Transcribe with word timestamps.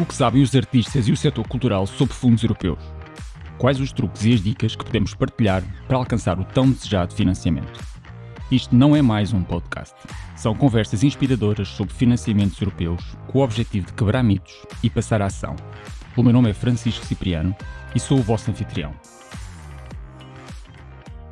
O 0.00 0.06
que 0.06 0.14
sabem 0.14 0.42
os 0.42 0.54
artistas 0.54 1.08
e 1.08 1.12
o 1.12 1.16
setor 1.16 1.48
cultural 1.48 1.84
sobre 1.84 2.14
fundos 2.14 2.44
europeus? 2.44 2.78
Quais 3.58 3.80
os 3.80 3.90
truques 3.90 4.24
e 4.24 4.32
as 4.32 4.40
dicas 4.40 4.76
que 4.76 4.84
podemos 4.84 5.12
partilhar 5.12 5.60
para 5.88 5.96
alcançar 5.96 6.38
o 6.38 6.44
tão 6.44 6.70
desejado 6.70 7.12
financiamento? 7.12 7.80
Isto 8.48 8.76
não 8.76 8.94
é 8.94 9.02
mais 9.02 9.32
um 9.32 9.42
podcast. 9.42 9.96
São 10.36 10.54
conversas 10.54 11.02
inspiradoras 11.02 11.66
sobre 11.66 11.92
financiamentos 11.92 12.60
europeus 12.60 13.16
com 13.26 13.40
o 13.40 13.42
objetivo 13.42 13.88
de 13.88 13.92
quebrar 13.94 14.22
mitos 14.22 14.54
e 14.84 14.88
passar 14.88 15.20
a 15.20 15.26
ação. 15.26 15.56
O 16.16 16.22
meu 16.22 16.32
nome 16.32 16.50
é 16.50 16.54
Francisco 16.54 17.04
Cipriano 17.04 17.52
e 17.92 17.98
sou 17.98 18.20
o 18.20 18.22
vosso 18.22 18.52
anfitrião. 18.52 18.94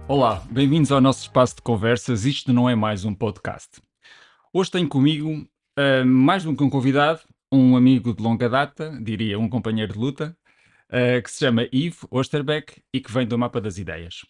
Olá, 0.09 0.43
bem-vindos 0.51 0.91
ao 0.91 1.01
nosso 1.01 1.23
espaço 1.23 1.55
de 1.55 1.63
conversas. 1.63 2.25
Isto 2.25 2.53
não 2.53 2.69
é 2.69 2.75
mais 2.75 3.05
um 3.05 3.15
podcast. 3.15 3.81
Hoje 4.53 4.73
tenho 4.73 4.89
comigo, 4.89 5.47
uh, 5.79 6.05
mais 6.05 6.43
do 6.43 6.57
que 6.57 6.65
um 6.65 6.71
convidado, 6.71 7.21
um 7.51 7.77
amigo 7.77 8.15
de 8.15 8.23
longa 8.23 8.49
data, 8.49 8.99
diria 9.03 9.39
um 9.39 9.49
companheiro 9.49 9.93
de 9.93 9.99
luta, 9.99 10.37
uh, 10.89 11.23
que 11.23 11.31
se 11.31 11.41
chama 11.41 11.69
Ivo 11.73 12.09
Osterbeck 12.11 12.83
e 12.93 13.01
que 13.01 13.13
vem 13.13 13.27
do 13.27 13.39
Mapa 13.39 13.61
das 13.61 13.79
Ideias. 13.79 14.25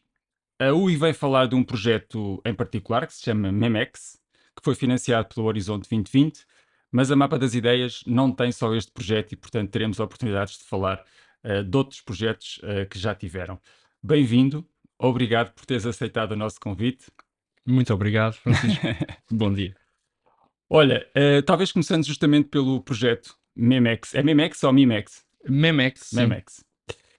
A 0.58 0.72
UI 0.72 0.96
vai 0.96 1.12
falar 1.12 1.46
de 1.46 1.54
um 1.54 1.62
projeto 1.62 2.40
em 2.44 2.54
particular 2.54 3.06
que 3.06 3.14
se 3.14 3.22
chama 3.22 3.52
Memex, 3.52 4.18
que 4.56 4.64
foi 4.64 4.74
financiado 4.74 5.28
pelo 5.28 5.46
Horizonte 5.46 5.88
2020, 5.88 6.46
mas 6.90 7.10
a 7.10 7.16
Mapa 7.16 7.38
das 7.38 7.54
Ideias 7.54 8.02
não 8.06 8.32
tem 8.32 8.50
só 8.50 8.74
este 8.74 8.90
projeto 8.90 9.32
e, 9.32 9.36
portanto, 9.36 9.70
teremos 9.70 10.00
oportunidades 10.00 10.58
de 10.58 10.64
falar 10.64 11.04
uh, 11.44 11.62
de 11.62 11.76
outros 11.76 12.00
projetos 12.00 12.58
uh, 12.58 12.88
que 12.88 12.98
já 12.98 13.14
tiveram. 13.14 13.60
Bem-vindo, 14.02 14.66
obrigado 14.98 15.52
por 15.52 15.66
teres 15.66 15.84
aceitado 15.84 16.32
o 16.32 16.36
nosso 16.36 16.58
convite. 16.60 17.06
Muito 17.66 17.92
obrigado, 17.92 18.34
Francisco. 18.34 18.86
Bom 19.30 19.52
dia. 19.52 19.85
Olha, 20.68 21.06
uh, 21.16 21.42
talvez 21.42 21.70
começando 21.70 22.04
justamente 22.04 22.48
pelo 22.48 22.80
projeto 22.80 23.36
Memex. 23.54 24.14
É 24.14 24.22
Memex 24.22 24.62
ou 24.64 24.72
Mimex? 24.72 25.24
Memex. 25.48 26.12
Memex. 26.12 26.64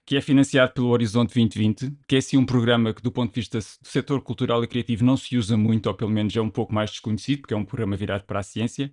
Que 0.04 0.16
é 0.16 0.20
financiado 0.20 0.72
pelo 0.72 0.88
Horizonte 0.88 1.34
2020, 1.34 1.92
que 2.06 2.16
é 2.16 2.18
assim 2.18 2.36
um 2.36 2.46
programa 2.46 2.94
que, 2.94 3.02
do 3.02 3.10
ponto 3.10 3.32
de 3.32 3.40
vista 3.40 3.58
do 3.58 3.88
setor 3.88 4.22
cultural 4.22 4.62
e 4.62 4.66
criativo, 4.66 5.04
não 5.04 5.16
se 5.16 5.36
usa 5.36 5.56
muito, 5.56 5.86
ou 5.86 5.94
pelo 5.94 6.10
menos 6.10 6.34
é 6.36 6.40
um 6.40 6.50
pouco 6.50 6.74
mais 6.74 6.90
desconhecido, 6.90 7.40
porque 7.40 7.54
é 7.54 7.56
um 7.56 7.64
programa 7.64 7.96
virado 7.96 8.24
para 8.24 8.40
a 8.40 8.42
ciência. 8.42 8.92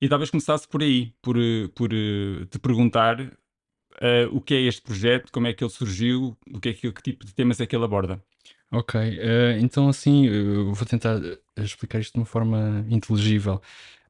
E 0.00 0.08
talvez 0.08 0.30
começasse 0.30 0.68
por 0.68 0.82
aí, 0.82 1.14
por, 1.22 1.36
eh, 1.38 1.68
por 1.74 1.92
uh, 1.92 2.46
te 2.46 2.58
perguntar 2.58 3.18
uh, 3.20 4.28
o 4.30 4.40
que 4.40 4.54
é 4.54 4.60
este 4.62 4.82
projeto, 4.82 5.32
como 5.32 5.46
é 5.46 5.54
que 5.54 5.64
ele 5.64 5.70
surgiu, 5.70 6.36
o 6.52 6.60
que, 6.60 6.68
é 6.68 6.72
que, 6.74 6.92
que 6.92 7.02
tipo 7.02 7.24
de 7.24 7.34
temas 7.34 7.60
é 7.60 7.66
que 7.66 7.74
ele 7.74 7.84
aborda. 7.84 8.22
Ok, 8.72 9.00
uh, 9.00 9.58
então 9.60 9.88
assim, 9.88 10.26
eu 10.26 10.72
vou 10.74 10.86
tentar 10.86 11.20
explicar 11.56 12.00
isto 12.00 12.14
de 12.14 12.18
uma 12.18 12.26
forma 12.26 12.84
inteligível. 12.90 13.62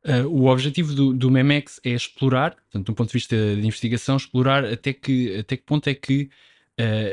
Uh, 0.05 0.27
o 0.29 0.47
objetivo 0.47 0.95
do, 0.95 1.13
do 1.13 1.31
MEMEX 1.31 1.81
é 1.85 1.91
explorar, 1.91 2.55
portanto, 2.55 2.91
um 2.91 2.95
ponto 2.95 3.09
de 3.09 3.13
vista 3.13 3.37
de 3.37 3.67
investigação, 3.67 4.17
explorar 4.17 4.65
até 4.65 4.93
que, 4.93 5.37
até 5.37 5.57
que 5.57 5.63
ponto 5.63 5.89
é 5.89 5.95
que 5.95 6.31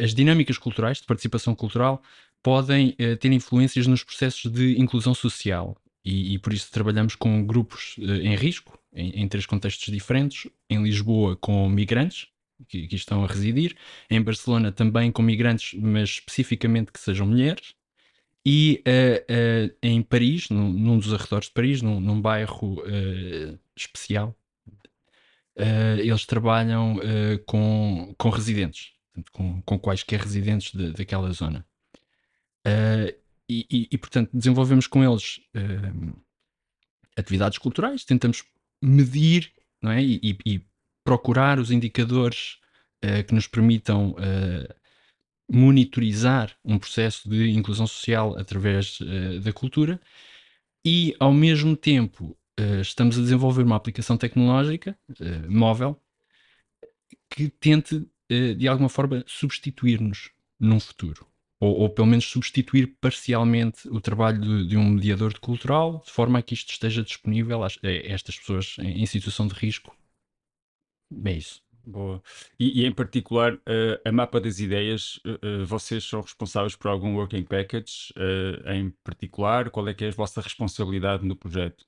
as 0.04 0.14
dinâmicas 0.14 0.58
culturais, 0.58 0.98
de 0.98 1.06
participação 1.06 1.56
cultural, 1.56 2.04
podem 2.42 2.98
ter 3.22 3.32
influências 3.32 3.88
nos 3.88 4.04
processos 4.04 4.52
de 4.52 4.78
inclusão 4.78 5.14
social. 5.14 5.78
E, 6.04 6.34
e 6.34 6.40
por 6.40 6.52
isso 6.52 6.70
trabalhamos 6.70 7.16
com 7.16 7.46
grupos 7.46 7.96
em 7.98 8.36
risco, 8.36 8.78
em, 8.94 9.22
em 9.22 9.28
três 9.30 9.46
contextos 9.46 9.90
diferentes. 9.90 10.52
Em 10.70 10.84
Lisboa, 10.84 11.38
com 11.38 11.70
migrantes, 11.70 12.28
que, 12.68 12.88
que 12.88 12.96
estão 12.96 13.24
a 13.24 13.28
residir, 13.28 13.76
em 14.10 14.22
Barcelona 14.22 14.72
também 14.72 15.12
com 15.12 15.22
migrantes, 15.22 15.80
mas 15.80 16.10
especificamente 16.10 16.92
que 16.92 17.00
sejam 17.00 17.28
mulheres, 17.28 17.76
e 18.46 18.84
uh, 18.86 19.70
uh, 19.72 19.78
em 19.82 20.02
Paris, 20.02 20.50
num, 20.50 20.70
num, 20.72 21.00
dos 21.00 21.14
arredores 21.14 21.48
de 21.48 21.54
Paris, 21.54 21.82
num, 21.82 22.00
num 22.00 22.22
bairro 22.22 22.82
uh, 22.82 23.60
especial, 23.76 24.36
eles 26.00 26.26
trabalham 26.26 27.00
com, 27.46 28.16
com 28.18 28.30
residentes, 28.30 28.92
com, 29.32 29.62
com 29.62 29.78
quaisquer 29.78 30.20
residentes 30.20 30.74
de, 30.74 30.92
daquela 30.94 31.32
zona. 31.32 31.64
E, 33.48 33.68
e, 33.70 33.88
e, 33.92 33.98
portanto, 34.00 34.32
desenvolvemos 34.34 34.88
com 34.88 35.04
eles 35.04 35.42
atividades 37.16 37.60
culturais, 37.60 38.04
tentamos 38.04 38.44
medir 38.82 39.54
não 39.80 39.92
é? 39.92 40.02
e, 40.02 40.36
e 40.44 40.66
procurar 41.04 41.60
os 41.60 41.70
indicadores 41.70 42.58
uh, 43.04 43.24
que 43.26 43.34
nos 43.34 43.48
permitam 43.48 44.12
uh, 44.12 44.74
monitorizar 45.52 46.56
um 46.64 46.80
processo 46.80 47.30
de 47.30 47.52
inclusão 47.52 47.86
social 47.86 48.38
através 48.38 49.00
uh, 49.02 49.40
da 49.42 49.52
cultura 49.52 50.00
e, 50.86 51.16
ao 51.20 51.34
mesmo 51.34 51.76
tempo, 51.76 52.38
estamos 52.82 53.18
a 53.18 53.22
desenvolver 53.22 53.64
uma 53.64 53.76
aplicação 53.76 54.16
tecnológica 54.16 54.96
móvel 55.48 56.00
que 57.30 57.50
tente, 57.50 58.06
de 58.30 58.68
alguma 58.68 58.90
forma, 58.90 59.24
substituir-nos 59.26 60.30
num 60.60 60.80
futuro. 60.80 61.26
Ou, 61.60 61.80
ou, 61.80 61.90
pelo 61.90 62.06
menos 62.06 62.26
substituir 62.26 62.98
parcialmente 63.00 63.88
o 63.88 64.02
trabalho 64.02 64.42
de, 64.42 64.68
de, 64.68 64.78
um 64.78 64.90
mediador 64.90 65.40
cultural, 65.40 66.04
de 66.06 66.12
forma 66.12 66.38
a 66.38 66.42
que 66.42 66.54
isto 66.54 66.72
esteja 66.72 67.02
disponível 67.02 67.64
a, 67.64 67.68
a 67.68 67.92
estas 68.06 68.38
pessoas 68.38 68.76
em, 68.80 69.02
em 69.02 69.06
situação 69.06 69.48
de 69.48 69.54
risco 69.54 69.96
é 71.26 71.34
isso. 71.34 71.62
Boa. 71.86 72.24
E, 72.58 72.82
e 72.82 72.86
em 72.86 72.92
particular, 72.92 73.54
uh, 73.56 74.00
a 74.06 74.12
mapa 74.12 74.40
das 74.40 74.60
ideias, 74.60 75.20
uh, 75.26 75.66
vocês 75.66 76.04
são 76.06 76.22
responsáveis 76.22 76.76
por 76.76 76.90
algum 76.90 77.16
working 77.16 77.44
package 77.44 78.14
em 78.68 78.90
particular? 79.04 79.70
Qual 79.70 79.88
é 79.88 79.94
que 79.94 80.06
é 80.06 80.08
a 80.08 80.12
vossa 80.12 80.42
responsabilidade 80.42 81.26
no 81.26 81.36
projeto? 81.36 81.86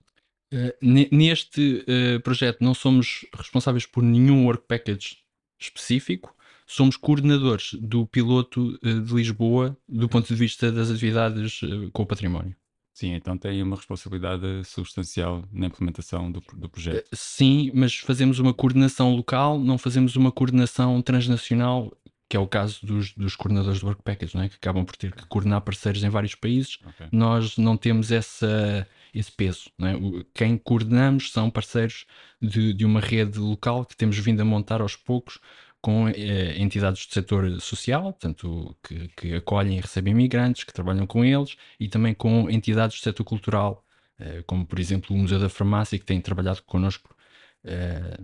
neste 0.81 1.83
projeto 2.23 2.63
não 2.63 2.73
somos 2.73 3.25
responsáveis 3.33 3.85
por 3.85 4.01
nenhum 4.01 4.45
work 4.45 4.63
package 4.67 5.17
específico, 5.59 6.33
somos 6.65 6.95
coordenadores 6.95 7.73
do 7.73 8.05
piloto 8.05 8.79
de 8.79 9.13
Lisboa 9.13 9.75
do 9.89 10.07
ponto 10.07 10.27
de 10.27 10.35
vista 10.35 10.71
das 10.71 10.89
atividades 10.89 11.59
com 11.91 12.03
o 12.03 12.05
património. 12.05 12.55
Sim, 12.95 13.13
então 13.13 13.37
tem 13.37 13.61
uma 13.61 13.75
responsabilidade 13.75 14.63
substancial 14.63 15.43
na 15.51 15.65
implementação 15.65 16.31
do, 16.31 16.41
do 16.53 16.69
projeto. 16.69 17.05
Eh, 17.11 17.15
sim, 17.15 17.69
mas 17.73 17.97
fazemos 17.97 18.39
uma 18.39 18.53
coordenação 18.53 19.13
local, 19.13 19.59
não 19.59 19.77
fazemos 19.77 20.15
uma 20.15 20.31
coordenação 20.31 21.01
transnacional, 21.01 21.91
que 22.29 22.37
é 22.37 22.39
o 22.39 22.47
caso 22.47 22.85
dos, 22.85 23.11
dos 23.11 23.35
coordenadores 23.35 23.81
do 23.81 23.87
Work 23.87 24.01
Package, 24.01 24.33
não 24.33 24.43
é? 24.43 24.47
que 24.47 24.55
acabam 24.55 24.85
por 24.85 24.95
ter 24.95 25.13
que 25.13 25.25
coordenar 25.25 25.59
parceiros 25.59 26.05
em 26.05 26.09
vários 26.09 26.35
países. 26.35 26.79
Okay. 26.85 27.07
Nós 27.11 27.57
não 27.57 27.75
temos 27.75 28.13
essa, 28.13 28.87
esse 29.13 29.29
peso. 29.29 29.69
Não 29.77 29.87
é? 29.89 29.93
Quem 30.33 30.57
coordenamos 30.57 31.33
são 31.33 31.49
parceiros 31.49 32.05
de, 32.41 32.73
de 32.73 32.85
uma 32.85 33.01
rede 33.01 33.39
local 33.39 33.85
que 33.85 33.97
temos 33.97 34.17
vindo 34.17 34.39
a 34.39 34.45
montar 34.45 34.79
aos 34.79 34.95
poucos 34.95 35.37
com 35.85 36.09
eh, 36.09 36.59
entidades 36.59 37.05
do 37.05 37.13
setor 37.13 37.61
social, 37.61 38.11
tanto 38.13 38.75
que, 38.81 39.07
que, 39.09 39.35
acolhem 39.35 39.77
e 39.77 39.81
recebem 39.81 40.13
imigrantes, 40.13 40.63
que 40.63 40.73
trabalham 40.73 41.05
com 41.05 41.23
eles, 41.23 41.57
e 41.79 41.87
também 41.87 42.11
com 42.11 42.49
entidades 42.49 42.99
do 42.99 43.03
setor 43.03 43.23
cultural, 43.23 43.85
eh, 44.17 44.41
como 44.47 44.65
por 44.65 44.79
exemplo 44.79 45.15
o 45.15 45.19
Museu 45.19 45.39
da 45.39 45.47
Farmácia, 45.47 45.99
que 45.99 46.03
tem 46.03 46.19
trabalhado 46.19 46.63
connosco 46.63 47.15
eh, 47.63 48.17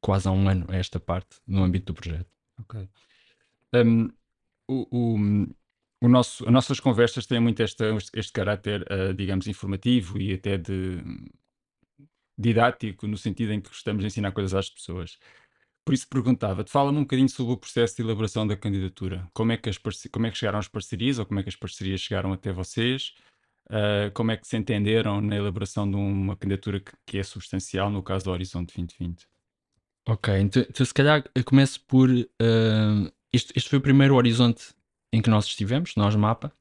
quase 0.00 0.28
há 0.28 0.30
um 0.30 0.48
ano 0.48 0.64
a 0.68 0.76
esta 0.76 1.00
parte, 1.00 1.40
no 1.48 1.64
âmbito 1.64 1.92
do 1.92 2.00
projeto. 2.00 2.30
Ok. 2.60 2.88
Um, 3.74 4.08
o, 4.68 4.86
o, 4.92 5.46
o 6.00 6.08
nosso, 6.08 6.44
as 6.46 6.52
nossas 6.52 6.78
conversas 6.78 7.26
têm 7.26 7.40
muito 7.40 7.60
este, 7.60 7.82
este 8.14 8.32
caráter, 8.32 8.82
uh, 8.82 9.12
digamos, 9.12 9.48
informativo 9.48 10.16
e 10.16 10.34
até 10.34 10.58
de 10.58 11.02
didático, 12.38 13.06
no 13.08 13.16
sentido 13.16 13.52
em 13.52 13.60
que 13.60 13.68
gostamos 13.68 14.02
de 14.02 14.06
ensinar 14.06 14.30
coisas 14.30 14.54
às 14.54 14.70
pessoas. 14.70 15.18
Por 15.84 15.94
isso 15.94 16.06
perguntava-te, 16.08 16.70
fala-me 16.70 16.98
um 16.98 17.02
bocadinho 17.02 17.28
sobre 17.28 17.54
o 17.54 17.56
processo 17.56 17.96
de 17.96 18.02
elaboração 18.02 18.46
da 18.46 18.56
candidatura. 18.56 19.28
Como 19.34 19.50
é 19.50 19.56
que, 19.56 19.68
as 19.68 19.78
como 19.78 20.26
é 20.26 20.30
que 20.30 20.38
chegaram 20.38 20.58
as 20.58 20.68
parcerias, 20.68 21.18
ou 21.18 21.26
como 21.26 21.40
é 21.40 21.42
que 21.42 21.48
as 21.48 21.56
parcerias 21.56 22.00
chegaram 22.00 22.32
até 22.32 22.52
vocês? 22.52 23.14
Uh, 23.66 24.10
como 24.12 24.30
é 24.30 24.36
que 24.36 24.46
se 24.46 24.56
entenderam 24.56 25.20
na 25.20 25.36
elaboração 25.36 25.88
de 25.90 25.96
uma 25.96 26.36
candidatura 26.36 26.78
que, 26.78 26.92
que 27.06 27.18
é 27.18 27.22
substancial, 27.22 27.90
no 27.90 28.02
caso 28.02 28.26
do 28.26 28.30
Horizonte 28.30 28.74
2020? 28.76 29.26
Ok, 30.08 30.36
então, 30.38 30.62
então 30.68 30.84
se 30.84 30.94
calhar 30.94 31.24
eu 31.34 31.44
começo 31.44 31.80
por. 31.86 32.08
Uh, 32.10 33.12
este, 33.32 33.68
foi 33.68 33.78
o 33.78 33.82
primeiro 33.82 34.14
horizonte 34.14 34.74
em 35.12 35.22
que 35.22 35.30
nós 35.30 35.46
estivemos, 35.46 35.94
nós 35.96 36.14
mapa, 36.14 36.52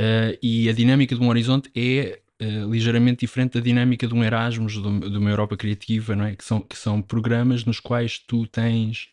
uh, 0.00 0.38
e 0.42 0.68
a 0.68 0.72
dinâmica 0.72 1.14
de 1.14 1.20
um 1.20 1.28
horizonte 1.28 1.70
é 1.76 2.20
uh, 2.40 2.70
ligeiramente 2.70 3.20
diferente 3.20 3.54
da 3.54 3.60
dinâmica 3.60 4.06
de 4.06 4.14
um 4.14 4.22
Erasmus, 4.24 4.74
de, 4.74 5.10
de 5.10 5.18
uma 5.18 5.30
Europa 5.30 5.56
Criativa, 5.56 6.14
não 6.14 6.24
é? 6.24 6.36
Que 6.36 6.44
são, 6.44 6.60
que 6.60 6.76
são 6.76 7.02
programas 7.02 7.64
nos 7.64 7.80
quais 7.80 8.18
tu 8.18 8.46
tens, 8.46 9.08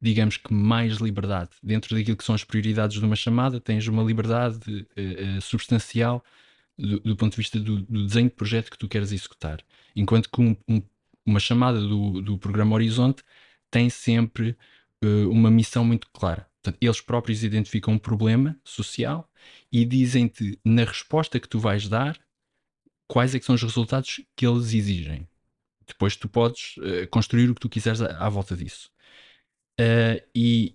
digamos 0.00 0.36
que, 0.36 0.52
mais 0.52 0.94
liberdade. 0.96 1.50
Dentro 1.62 1.94
daquilo 1.96 2.16
que 2.16 2.24
são 2.24 2.34
as 2.34 2.44
prioridades 2.44 2.98
de 2.98 3.04
uma 3.04 3.16
chamada, 3.16 3.60
tens 3.60 3.86
uma 3.86 4.02
liberdade 4.02 4.58
uh, 4.68 5.40
substancial 5.40 6.24
do, 6.78 7.00
do, 7.00 7.16
ponto 7.16 7.32
de 7.32 7.36
vista 7.38 7.60
do, 7.60 7.80
do, 7.82 8.06
desenho 8.06 8.28
de 8.28 8.34
projeto 8.34 8.70
que 8.70 8.78
tu 8.78 8.88
queres 8.88 9.12
executar. 9.12 9.60
Enquanto 9.94 10.30
que 10.30 10.40
um, 10.40 10.56
um, 10.68 10.82
uma 11.24 11.40
chamada 11.40 11.80
do, 11.80 12.20
do 12.20 12.38
programa 12.38 12.74
Horizonte 12.74 13.22
tem 13.70 13.88
sempre 13.88 14.56
uh, 15.04 15.28
uma 15.30 15.50
missão 15.50 15.84
muito 15.84 16.08
clara. 16.12 16.46
Portanto, 16.62 16.78
eles 16.80 17.00
próprios 17.00 17.42
identificam 17.42 17.94
um 17.94 17.98
problema 17.98 18.56
social 18.64 19.28
e 19.70 19.84
dizem-te, 19.84 20.58
na 20.64 20.84
resposta 20.84 21.40
que 21.40 21.48
tu 21.48 21.58
vais 21.58 21.88
dar, 21.88 22.18
quais 23.12 23.34
é 23.34 23.38
que 23.38 23.44
são 23.44 23.54
os 23.54 23.62
resultados 23.62 24.22
que 24.34 24.46
eles 24.46 24.72
exigem. 24.72 25.28
depois 25.86 26.16
tu 26.16 26.30
podes 26.30 26.78
uh, 26.78 27.06
construir 27.10 27.50
o 27.50 27.54
que 27.54 27.60
tu 27.60 27.68
quiseres 27.68 28.00
à, 28.00 28.06
à 28.24 28.28
volta 28.30 28.56
disso. 28.56 28.90
Uh, 29.78 30.16
e, 30.34 30.74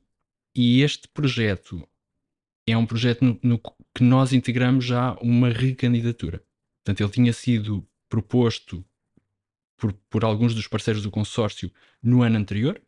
e, 0.54 0.84
este 0.84 1.08
projeto 1.08 1.90
é 2.68 2.78
um 2.78 2.86
projeto 2.86 3.26
no, 3.26 3.40
no, 3.42 3.60
que 3.60 4.04
nós 4.04 4.34
integramos 4.34 4.86
já 4.86 5.14
uma 5.14 5.50
recandidatura. 5.50 6.44
Portanto, 6.84 7.02
ele 7.02 7.12
tinha 7.12 7.34
sido 7.34 7.88
proposto 8.08 8.86
por, 9.76 9.92
por 10.08 10.24
alguns 10.24 10.54
dos 10.54 10.68
parceiros 10.68 11.02
do 11.02 11.10
consórcio 11.10 11.72
no 12.04 12.22
ano 12.22 12.38
anterior, 12.38 12.80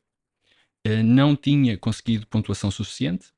uh, 0.86 1.04
não 1.04 1.36
tinha 1.36 1.76
conseguido 1.76 2.28
pontuação 2.28 2.70
suficiente. 2.70 3.34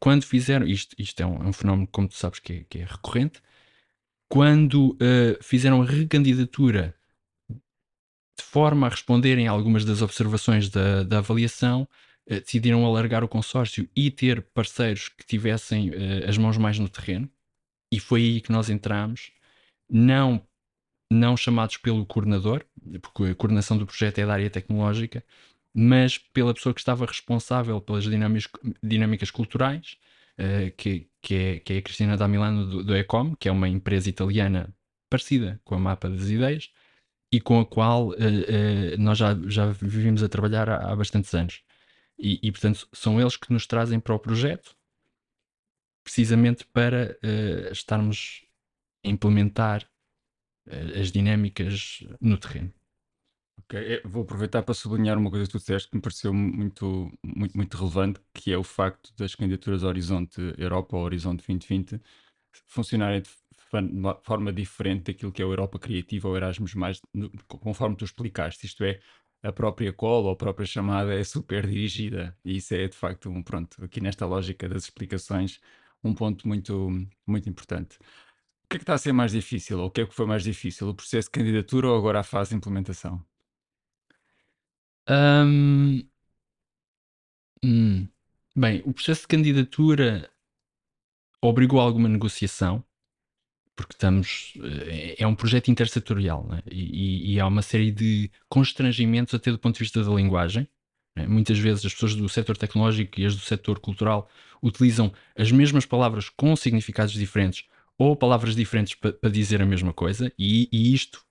quando 0.00 0.24
fizeram, 0.24 0.66
isto, 0.66 0.96
isto 0.98 1.20
é, 1.20 1.26
um, 1.26 1.44
é 1.44 1.46
um, 1.46 1.52
fenómeno, 1.52 1.86
como 1.92 2.08
tu 2.08 2.16
sabes, 2.16 2.40
que 2.40 2.52
é, 2.52 2.64
que 2.68 2.78
é 2.80 2.84
recorrente, 2.84 3.40
quando 4.30 4.96
fizeram 5.42 5.82
a 5.82 5.84
recandidatura 5.84 6.94
de 8.40 8.46
forma 8.46 8.86
a 8.86 8.90
responderem 8.90 9.46
a 9.46 9.50
algumas 9.50 9.84
das 9.84 10.00
observações 10.00 10.70
da, 10.70 11.02
da 11.02 11.18
avaliação, 11.18 11.82
uh, 11.82 12.40
decidiram 12.40 12.84
alargar 12.86 13.22
o 13.22 13.28
consórcio 13.28 13.88
e 13.94 14.10
ter 14.10 14.42
parceiros 14.54 15.08
que 15.08 15.26
tivessem 15.26 15.90
uh, 15.90 16.28
as 16.28 16.38
mãos 16.38 16.56
mais 16.56 16.78
no 16.78 16.88
terreno. 16.88 17.30
E 17.92 18.00
foi 18.00 18.22
aí 18.22 18.40
que 18.40 18.50
nós 18.50 18.70
entramos, 18.70 19.30
não, 19.90 20.42
não 21.12 21.36
chamados 21.36 21.76
pelo 21.76 22.06
coordenador, 22.06 22.64
porque 23.02 23.24
a 23.24 23.34
coordenação 23.34 23.76
do 23.76 23.86
projeto 23.86 24.18
é 24.18 24.26
da 24.26 24.32
área 24.32 24.48
tecnológica, 24.48 25.24
mas 25.74 26.16
pela 26.16 26.54
pessoa 26.54 26.74
que 26.74 26.80
estava 26.80 27.04
responsável 27.04 27.80
pelas 27.80 28.04
dinâmicas, 28.04 28.50
dinâmicas 28.82 29.30
culturais, 29.30 29.98
uh, 30.38 30.70
que, 30.76 31.10
que, 31.22 31.34
é, 31.34 31.60
que 31.60 31.72
é 31.72 31.78
a 31.78 31.82
Cristina 31.82 32.16
da 32.16 32.28
Milano 32.28 32.66
do, 32.66 32.84
do 32.84 32.96
Ecom, 32.96 33.34
que 33.36 33.48
é 33.48 33.52
uma 33.52 33.68
empresa 33.68 34.08
italiana 34.08 34.74
parecida 35.08 35.60
com 35.64 35.74
a 35.74 35.78
Mapa 35.78 36.08
das 36.08 36.28
Ideias, 36.28 36.70
e 37.32 37.40
com 37.40 37.60
a 37.60 37.66
qual 37.66 38.08
uh, 38.08 38.12
uh, 38.12 38.98
nós 38.98 39.18
já, 39.18 39.34
já 39.46 39.66
vivemos 39.66 40.22
a 40.22 40.28
trabalhar 40.28 40.68
há, 40.68 40.92
há 40.92 40.96
bastantes 40.96 41.32
anos. 41.34 41.62
E, 42.18 42.38
e, 42.42 42.52
portanto, 42.52 42.88
são 42.92 43.20
eles 43.20 43.36
que 43.36 43.52
nos 43.52 43.66
trazem 43.66 43.98
para 43.98 44.14
o 44.14 44.18
projeto, 44.18 44.76
precisamente 46.04 46.66
para 46.66 47.16
estarmos 47.70 48.44
a 49.04 49.08
implementar 49.08 49.88
as 50.98 51.10
dinâmicas 51.10 52.04
no 52.20 52.36
terreno. 52.36 52.72
Ok, 53.72 54.00
vou 54.04 54.22
aproveitar 54.24 54.64
para 54.64 54.74
sublinhar 54.74 55.16
uma 55.16 55.30
coisa 55.30 55.46
que 55.46 55.52
tu 55.52 55.58
disseste 55.58 55.88
que 55.88 55.96
me 55.96 56.02
pareceu 56.02 56.34
muito, 56.34 57.08
muito, 57.24 57.56
muito 57.56 57.76
relevante, 57.76 58.20
que 58.34 58.52
é 58.52 58.58
o 58.58 58.64
facto 58.64 59.14
das 59.16 59.36
candidaturas 59.36 59.84
Horizonte 59.84 60.40
Europa 60.58 60.96
ou 60.96 61.04
Horizonte 61.04 61.46
2020 61.46 62.00
funcionarem 62.66 63.22
de 63.22 63.30
forma 64.24 64.52
diferente 64.52 65.12
daquilo 65.12 65.30
que 65.30 65.40
é 65.40 65.44
a 65.44 65.48
Europa 65.48 65.78
Criativa 65.78 66.28
ou 66.28 66.36
Erasmus, 66.36 66.74
mais 66.74 67.00
conforme 67.46 67.94
tu 67.94 68.04
explicaste. 68.04 68.66
Isto 68.66 68.82
é, 68.82 68.98
a 69.40 69.52
própria 69.52 69.92
call 69.92 70.24
ou 70.24 70.30
a 70.32 70.36
própria 70.36 70.66
chamada 70.66 71.14
é 71.14 71.22
super 71.22 71.64
dirigida 71.66 72.36
e 72.44 72.56
isso 72.56 72.74
é 72.74 72.88
de 72.88 72.96
facto 72.96 73.30
um 73.30 73.40
pronto 73.42 73.84
aqui 73.84 74.00
nesta 74.00 74.26
lógica 74.26 74.68
das 74.68 74.84
explicações 74.84 75.60
um 76.02 76.12
ponto 76.12 76.48
muito 76.48 76.88
muito 77.26 77.48
importante. 77.48 77.98
O 78.64 78.68
que 78.70 78.76
é 78.76 78.78
que 78.78 78.82
está 78.84 78.94
a 78.94 78.98
ser 78.98 79.12
mais 79.12 79.32
difícil 79.32 79.78
ou 79.80 79.86
o 79.86 79.90
que 79.90 80.00
é 80.02 80.06
que 80.06 80.14
foi 80.14 80.26
mais 80.26 80.42
difícil, 80.44 80.88
o 80.88 80.94
processo 80.94 81.28
de 81.28 81.32
candidatura 81.32 81.88
ou 81.88 81.96
agora 81.96 82.20
a 82.20 82.22
fase 82.24 82.50
de 82.50 82.56
implementação? 82.56 83.24
Um, 85.10 86.04
hum, 87.64 88.08
bem, 88.54 88.80
o 88.84 88.92
processo 88.92 89.22
de 89.22 89.26
candidatura 89.26 90.30
obrigou 91.42 91.80
a 91.80 91.82
alguma 91.82 92.08
negociação 92.08 92.84
porque 93.74 93.94
estamos. 93.94 94.54
Eh, 94.62 95.16
é 95.18 95.26
um 95.26 95.34
projeto 95.34 95.70
intersetorial 95.70 96.46
né? 96.46 96.62
e, 96.70 97.34
e, 97.34 97.40
há 97.40 97.46
uma 97.46 97.62
série 97.62 97.90
de 97.90 98.30
constrangimentos, 98.48 99.34
até 99.34 99.50
do 99.50 99.58
ponto 99.58 99.74
de 99.74 99.80
vista 99.80 100.04
da 100.04 100.12
linguagem. 100.12 100.68
Né? 101.16 101.26
Muitas 101.26 101.58
vezes 101.58 101.84
as 101.86 101.94
pessoas 101.94 102.14
do 102.14 102.28
setor 102.28 102.56
tecnológico 102.56 103.18
e 103.18 103.26
as 103.26 103.34
do 103.34 103.40
setor 103.40 103.80
cultural 103.80 104.28
utilizam 104.62 105.12
as 105.36 105.50
mesmas 105.50 105.86
palavras 105.86 106.28
com 106.28 106.54
significados 106.54 107.14
diferentes 107.14 107.64
ou 107.98 108.14
palavras 108.14 108.54
diferentes 108.54 108.94
para 108.94 109.12
pa 109.12 109.28
dizer 109.28 109.60
a 109.60 109.66
mesma 109.66 109.92
coisa, 109.92 110.32
e, 110.38 110.68
e 110.72 110.94
isto 110.94 111.24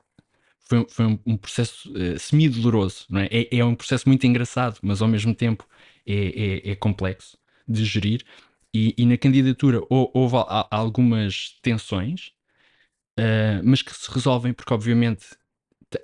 foi, 0.69 0.85
foi 0.87 1.05
um, 1.05 1.19
um, 1.25 1.37
processo 1.37 1.91
uh, 1.91 2.19
semi-doloroso. 2.19 3.07
É? 3.15 3.39
é? 3.39 3.57
É, 3.57 3.65
um 3.65 3.75
processo 3.75 4.07
muito 4.07 4.25
engraçado, 4.27 4.77
mas 4.83 5.01
ao 5.01 5.07
mesmo 5.07 5.33
tempo 5.33 5.67
é, 6.05 6.67
é, 6.67 6.71
é 6.71 6.75
complexo 6.75 7.37
de 7.67 7.83
gerir. 7.83 8.23
E, 8.73 8.93
e, 8.95 9.05
na 9.05 9.17
candidatura 9.17 9.81
houve 9.89 10.35
algumas 10.69 11.57
tensões, 11.63 12.27
uh, 13.19 13.61
mas 13.63 13.81
que 13.81 13.91
se 13.91 14.11
resolvem 14.11 14.53
porque, 14.53 14.71
obviamente, 14.71 15.25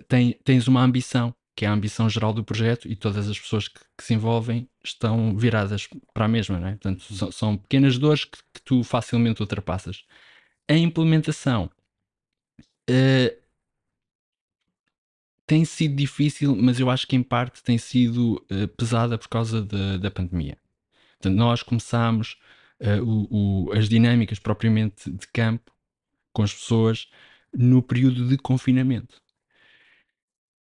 tem, 0.07 0.33
tens 0.43 0.67
uma 0.67 0.81
ambição, 0.81 1.33
que 1.55 1.63
é 1.63 1.67
a 1.67 1.71
ambição 1.71 2.09
geral 2.09 2.33
do 2.33 2.43
projeto, 2.43 2.87
e 2.87 2.95
todas 2.95 3.29
as 3.29 3.39
pessoas 3.39 3.67
que, 3.67 3.79
que 3.95 4.03
se 4.03 4.15
envolvem 4.15 4.67
estão 4.83 5.37
viradas 5.37 5.87
para 6.11 6.25
a 6.25 6.27
mesma, 6.27 6.59
não 6.59 6.67
é? 6.69 6.71
Portanto, 6.71 7.03
são, 7.13 7.31
são 7.31 7.57
pequenas 7.57 7.99
dores 7.99 8.25
que, 8.25 8.39
que, 8.51 8.61
tu 8.63 8.83
facilmente 8.83 9.41
ultrapassas. 9.41 10.03
A 10.67 10.73
implementação 10.73 11.69
uh, 12.89 13.44
tem 15.45 15.63
sido 15.63 15.95
difícil, 15.95 16.55
mas 16.55 16.79
eu 16.79 16.89
acho 16.89 17.07
que 17.07 17.15
em 17.15 17.23
parte 17.23 17.63
tem 17.63 17.77
sido 17.77 18.43
uh, 18.51 18.67
pesada 18.69 19.17
por 19.17 19.27
causa 19.27 19.61
de, 19.61 19.97
da 19.99 20.09
pandemia. 20.09 20.57
Portanto, 21.19 21.37
nós 21.37 21.63
começámos 21.63 22.37
uh, 22.79 23.03
o, 23.03 23.67
o, 23.67 23.71
as 23.73 23.87
dinâmicas 23.87 24.39
propriamente 24.39 25.09
de 25.11 25.27
campo 25.27 25.71
com 26.33 26.43
as 26.43 26.53
pessoas 26.53 27.07
no 27.53 27.81
período 27.81 28.27
de 28.27 28.37
confinamento. 28.37 29.21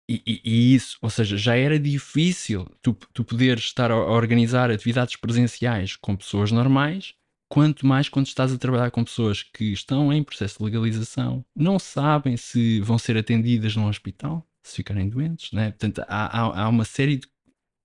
E, 0.08 0.22
e, 0.24 0.40
e, 0.44 0.74
isso, 0.74 0.98
ou 1.02 1.10
seja, 1.10 1.36
já 1.36 1.56
era 1.56 1.80
difícil 1.80 2.64
tu, 2.80 2.96
tu 3.12 3.24
poderes 3.24 3.64
estar 3.64 3.90
a 3.90 3.96
organizar 3.96 4.70
atividades 4.70 5.16
presenciais 5.16 5.96
com 5.96 6.14
pessoas 6.14 6.52
normais, 6.52 7.14
quanto 7.48 7.84
mais 7.84 8.08
quando 8.08 8.26
estás 8.26 8.52
a 8.52 8.58
trabalhar 8.58 8.90
com 8.92 9.02
pessoas 9.02 9.42
que 9.42 9.72
estão 9.72 10.12
em 10.12 10.22
processo 10.22 10.58
de 10.58 10.64
legalização, 10.64 11.44
não 11.54 11.78
sabem 11.78 12.36
se 12.36 12.80
vão 12.80 12.98
ser 12.98 13.16
atendidas 13.16 13.74
num 13.74 13.88
hospital, 13.88 14.45
se 14.66 14.76
ficarem 14.76 15.08
doentes, 15.08 15.52
né? 15.52 15.70
Portanto, 15.70 16.04
há, 16.08 16.40
há, 16.40 16.62
há 16.64 16.68
uma 16.68 16.84
série 16.84 17.18
de, 17.18 17.28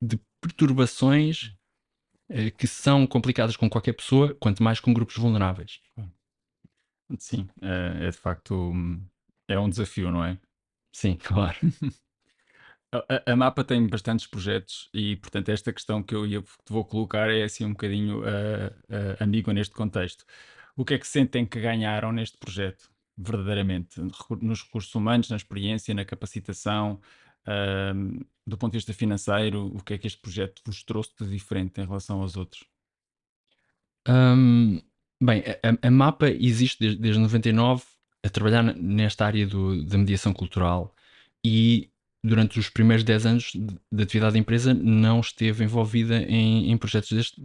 de 0.01 0.19
perturbações 0.41 1.53
eh, 2.29 2.49
que 2.49 2.65
são 2.65 3.05
complicadas 3.05 3.55
com 3.55 3.69
qualquer 3.69 3.93
pessoa, 3.93 4.35
quanto 4.39 4.63
mais 4.63 4.79
com 4.79 4.93
grupos 4.93 5.17
vulneráveis. 5.17 5.79
Sim, 7.19 7.47
é, 7.61 8.07
é 8.07 8.09
de 8.09 8.17
facto 8.17 8.73
é 9.47 9.59
um 9.59 9.69
desafio, 9.69 10.09
não 10.11 10.23
é? 10.23 10.39
Sim, 10.93 11.17
claro. 11.21 11.57
A, 12.93 13.31
a, 13.31 13.35
Mapa 13.35 13.63
tem 13.63 13.87
bastantes 13.87 14.27
projetos 14.27 14.89
e, 14.93 15.15
portanto, 15.17 15.49
esta 15.49 15.71
questão 15.71 16.01
que 16.01 16.15
eu 16.15 16.25
ia, 16.25 16.41
te 16.41 16.47
vou 16.69 16.83
colocar 16.83 17.29
é 17.29 17.43
assim 17.43 17.65
um 17.65 17.71
bocadinho 17.71 18.21
uh, 18.21 19.47
uh, 19.47 19.53
neste 19.53 19.73
contexto. 19.73 20.25
O 20.75 20.83
que 20.83 20.95
é 20.95 20.97
que 20.97 21.07
sentem 21.07 21.45
que 21.45 21.59
ganharam 21.59 22.11
neste 22.11 22.37
projeto, 22.37 22.89
verdadeiramente? 23.21 24.01
Nos 24.41 24.63
recursos 24.63 24.93
humanos, 24.93 25.29
na 25.29 25.35
experiência, 25.35 25.93
na 25.93 26.05
capacitação, 26.05 26.99
do 28.45 28.57
ponto 28.57 28.71
de 28.71 28.77
vista 28.77 28.93
financeiro, 28.93 29.67
o 29.75 29.83
que 29.83 29.93
é 29.93 29.97
que 29.97 30.07
este 30.07 30.19
projeto 30.19 30.61
vos 30.65 30.83
trouxe 30.83 31.11
de 31.19 31.29
diferente 31.29 31.79
em 31.81 31.85
relação 31.85 32.21
aos 32.21 32.35
outros? 32.35 32.65
Um, 34.07 34.81
bem, 35.21 35.43
a, 35.63 35.87
a, 35.87 35.91
Mapa 35.91 36.29
existe 36.29 36.79
desde, 36.79 36.99
desde 36.99 37.21
99 37.21 37.83
a 38.23 38.29
trabalhar 38.29 38.63
nesta 38.75 39.25
área 39.25 39.45
do, 39.45 39.83
da 39.83 39.97
mediação 39.97 40.33
cultural 40.33 40.95
e 41.43 41.89
durante 42.23 42.59
os 42.59 42.69
primeiros 42.69 43.03
10 43.03 43.25
anos 43.25 43.51
de 43.91 44.03
atividade 44.03 44.33
da 44.33 44.39
empresa 44.39 44.73
não 44.73 45.19
esteve 45.19 45.63
envolvida 45.63 46.21
em, 46.23 46.71
em 46.71 46.77
projetos 46.77 47.11
deste, 47.11 47.41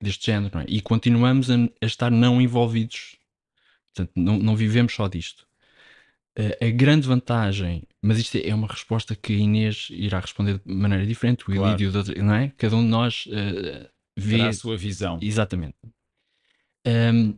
deste 0.00 0.26
género 0.26 0.58
é? 0.58 0.64
e 0.68 0.80
continuamos 0.80 1.50
a, 1.50 1.54
a, 1.54 1.86
estar 1.86 2.10
não 2.10 2.40
envolvidos. 2.40 3.16
Portanto, 3.94 4.12
não, 4.16 4.38
não 4.38 4.56
vivemos 4.56 4.94
só 4.94 5.08
disto. 5.08 5.46
Uh, 6.38 6.64
a 6.64 6.70
grande 6.70 7.08
vantagem, 7.08 7.82
mas 8.00 8.18
isto 8.18 8.36
é 8.36 8.54
uma 8.54 8.68
resposta 8.68 9.16
que 9.16 9.32
a 9.32 9.36
Inês 9.36 9.88
irá 9.90 10.20
responder 10.20 10.60
de 10.64 10.72
maneira 10.72 11.04
diferente, 11.04 11.42
o 11.42 11.46
claro. 11.46 11.80
Ilídio, 11.80 12.22
não 12.22 12.34
é? 12.34 12.52
Cada 12.56 12.76
um 12.76 12.82
de 12.82 12.88
nós 12.88 13.26
uh, 13.26 13.88
vê. 14.16 14.36
Terá 14.36 14.48
a 14.48 14.52
sua 14.52 14.76
visão. 14.76 15.18
Exatamente. 15.20 15.76
Um, 16.86 17.36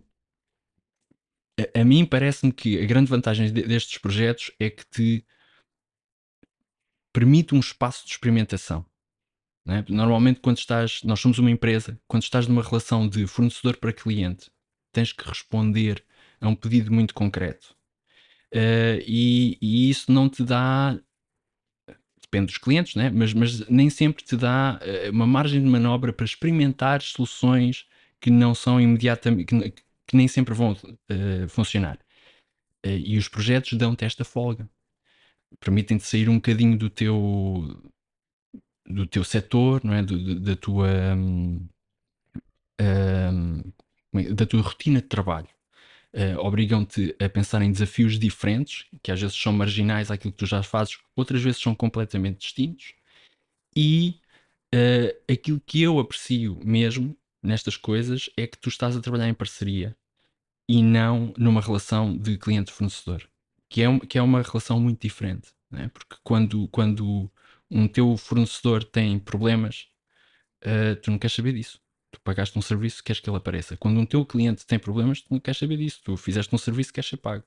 a, 1.59 1.81
a, 1.81 1.85
mim 1.85 2.05
parece-me 2.05 2.53
que 2.53 2.81
a 2.81 2.87
grande 2.87 3.11
vantagem 3.11 3.53
de, 3.53 3.63
destes 3.63 3.99
projetos 3.99 4.53
é 4.61 4.71
que 4.71 4.85
te 4.87 5.27
permite 7.13 7.55
um 7.55 7.61
espaço 7.61 8.05
de 8.05 8.13
experimentação. 8.13 8.85
É? 9.67 9.85
Normalmente, 9.89 10.41
quando 10.41 10.59
estás, 10.59 11.03
nós 11.05 11.21
somos 11.21 11.39
uma 11.39 11.51
empresa, 11.51 12.01
quando 12.09 12.25
estás 12.25 12.47
numa 12.47 12.63
relação 12.63 13.09
de 13.09 13.27
fornecedor 13.27 13.77
para 13.77 13.93
cliente, 13.93 14.51
tens 14.93 15.13
que 15.13 15.29
responder 15.29 16.05
a 16.43 16.49
um 16.49 16.55
pedido 16.55 16.93
muito 16.93 17.15
concreto 17.15 17.75
Uh, 18.53 19.01
e, 19.07 19.57
e, 19.63 19.89
isso 19.89 20.13
não 20.13 20.29
te 20.29 20.45
dá. 20.45 20.99
Depende 22.21 22.47
dos 22.47 22.59
clientes, 22.59 22.95
né? 22.95 23.11
mas, 23.11 23.33
mas 23.33 23.67
nem 23.69 23.89
sempre 23.91 24.23
te 24.23 24.37
dá 24.37 24.79
uh, 24.81 25.11
uma 25.11 25.27
margem 25.27 25.63
de 25.63 25.69
manobra 25.69 26.13
para 26.13 26.25
experimentar 26.25 27.01
soluções 27.03 27.87
que 28.21 28.31
não 28.31 28.55
são 28.55 28.81
imediatamente. 28.81 29.47
que, 29.47 29.71
que 30.07 30.17
nem 30.17 30.29
sempre 30.29 30.55
vão 30.55 30.73
uh, 30.73 31.49
funcionar. 31.49 31.99
e 32.85 33.17
os 33.17 33.29
projetos 33.29 33.73
dão-te 33.75 34.05
esta 34.05 34.25
folga. 34.25 34.69
permitem-te 35.61 36.05
sair 36.05 36.29
um 36.29 36.37
bocadinho 36.37 36.77
do 36.77 36.91
teu 36.91 37.83
do 38.87 39.07
teu 39.07 39.25
setor, 39.25 39.83
não 39.85 39.95
é? 39.95 40.03
Do, 40.03 40.41
da 40.41 40.57
tua 40.57 40.89
hum, 41.17 41.67
hum, 42.81 43.63
é, 44.15 44.35
da 44.35 44.47
tua 44.47 44.61
rotina 44.63 45.01
de 45.01 45.09
trabalho. 45.09 45.49
Uh, 46.15 46.39
obrigam-te 46.41 47.17
a 47.19 47.29
pensar 47.29 47.63
em 47.63 47.73
desafios 47.73 48.19
diferentes, 48.19 48.87
que 49.03 49.11
às 49.11 49.21
vezes 49.21 49.35
são 49.35 49.53
marginais 49.53 50.11
àquilo 50.11 50.33
que 50.33 50.39
tu 50.39 50.47
já 50.47 50.63
fazes, 50.63 50.99
outras 51.17 51.43
vezes 51.43 51.61
são 51.61 51.75
completamente 51.75 52.41
distintos. 52.41 52.95
E 53.75 54.21
uh, 54.75 55.33
aquilo 55.33 55.61
que 55.61 55.83
eu 55.83 55.99
aprecio 55.99 56.61
mesmo 56.63 57.17
nestas 57.43 57.77
coisas 57.77 58.29
é 58.37 58.47
que 58.47 58.59
tu 58.59 58.69
estás 58.69 58.97
a 58.97 59.01
trabalhar 59.01 59.29
em 59.29 59.35
parceria 59.35 59.97
e 60.69 60.83
não 60.83 61.33
numa 61.37 61.61
relação 61.61 62.17
de 62.17 62.39
cliente-fornecedor, 62.39 63.27
que 63.69 63.83
é, 63.83 63.99
que 64.01 64.19
é 64.19 64.23
uma 64.23 64.43
relação 64.43 64.79
muito 64.79 65.01
diferente. 65.01 65.51
Né? 65.71 65.91
Porque 65.93 66.17
quando, 66.23 66.69
quando 66.69 67.31
um 67.71 67.89
teu 67.89 68.17
fornecedor 68.19 68.85
tem 68.85 69.19
problemas, 69.19 69.89
uh, 70.65 70.95
tu 70.97 71.11
não 71.11 71.19
queres 71.19 71.35
saber 71.35 71.55
disso. 71.55 71.81
Pagaste 72.25 72.57
um 72.59 72.63
serviço, 72.63 73.03
queres 73.03 73.21
que 73.21 73.29
ele 73.29 73.37
apareça. 73.37 73.77
Quando 73.77 73.99
um 73.99 74.07
teu 74.07 74.25
cliente 74.25 74.65
tem 74.65 74.79
problemas, 74.79 75.21
tu 75.21 75.27
não 75.31 75.41
queres 75.41 75.59
saber 75.59 75.77
disso. 75.77 76.01
Tu 76.05 76.17
fizeste 76.17 76.55
um 76.55 76.59
serviço, 76.59 76.93
queres 76.93 77.11
ser 77.11 77.17
pago. 77.17 77.45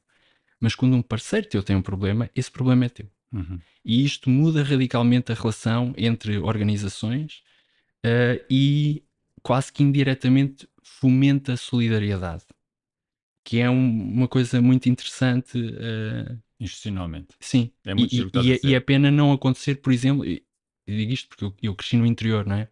Mas 0.60 0.76
quando 0.76 0.96
um 0.96 1.02
parceiro 1.02 1.48
teu 1.48 1.64
tem 1.64 1.76
um 1.76 1.82
problema, 1.82 2.30
esse 2.36 2.52
problema 2.52 2.86
é 2.86 2.90
teu. 2.90 3.10
Uhum. 3.32 3.60
E 3.84 4.04
isto 4.06 4.30
muda 4.30 4.64
radicalmente 4.64 5.32
a 5.32 5.36
relação 5.36 5.94
entre 5.98 6.38
organizações 6.38 7.44
uh, 8.06 8.44
e 8.50 9.04
quase 9.42 9.72
que 9.72 9.84
indiretamente 9.84 10.68
fomenta 10.82 11.54
a 11.54 11.58
solidariedade, 11.58 12.44
que 13.44 13.60
é 13.60 13.70
um, 13.70 14.14
uma 14.14 14.28
coisa 14.28 14.62
muito 14.62 14.90
interessante. 14.90 15.58
Uh, 15.58 16.40
Institucionalmente. 16.60 17.36
Sim. 17.40 17.72
É 17.86 17.94
muito 17.94 18.14
e, 18.14 18.30
e, 18.44 18.54
é, 18.54 18.60
e, 18.64 18.76
é 18.76 18.80
pena 18.80 19.12
não 19.12 19.32
acontecer, 19.32 19.76
por 19.76 19.92
exemplo, 19.92 20.26
eu 20.26 20.40
digo 20.88 21.12
isto 21.12 21.28
porque 21.28 21.46
eu, 21.46 21.54
eu 21.62 21.76
cresci 21.76 21.98
no 21.98 22.06
interior, 22.06 22.46
não 22.46 22.56
é? 22.56 22.70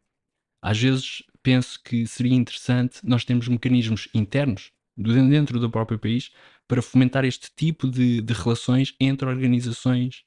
Às 0.64 0.80
vezes 0.80 1.24
penso 1.44 1.78
que 1.84 2.08
seria 2.08 2.34
interessante 2.34 3.02
nós 3.04 3.26
termos 3.26 3.50
mecanismos 3.50 4.08
internos 4.14 4.72
dentro 4.96 5.60
do 5.60 5.70
próprio 5.70 6.00
país 6.00 6.32
para 6.68 6.82
fomentar 6.82 7.26
este 7.26 7.52
tipo 7.54 7.90
de, 7.90 8.22
de 8.22 8.34
relações 8.34 8.96
entre 8.98 9.28
organizações 9.28 10.24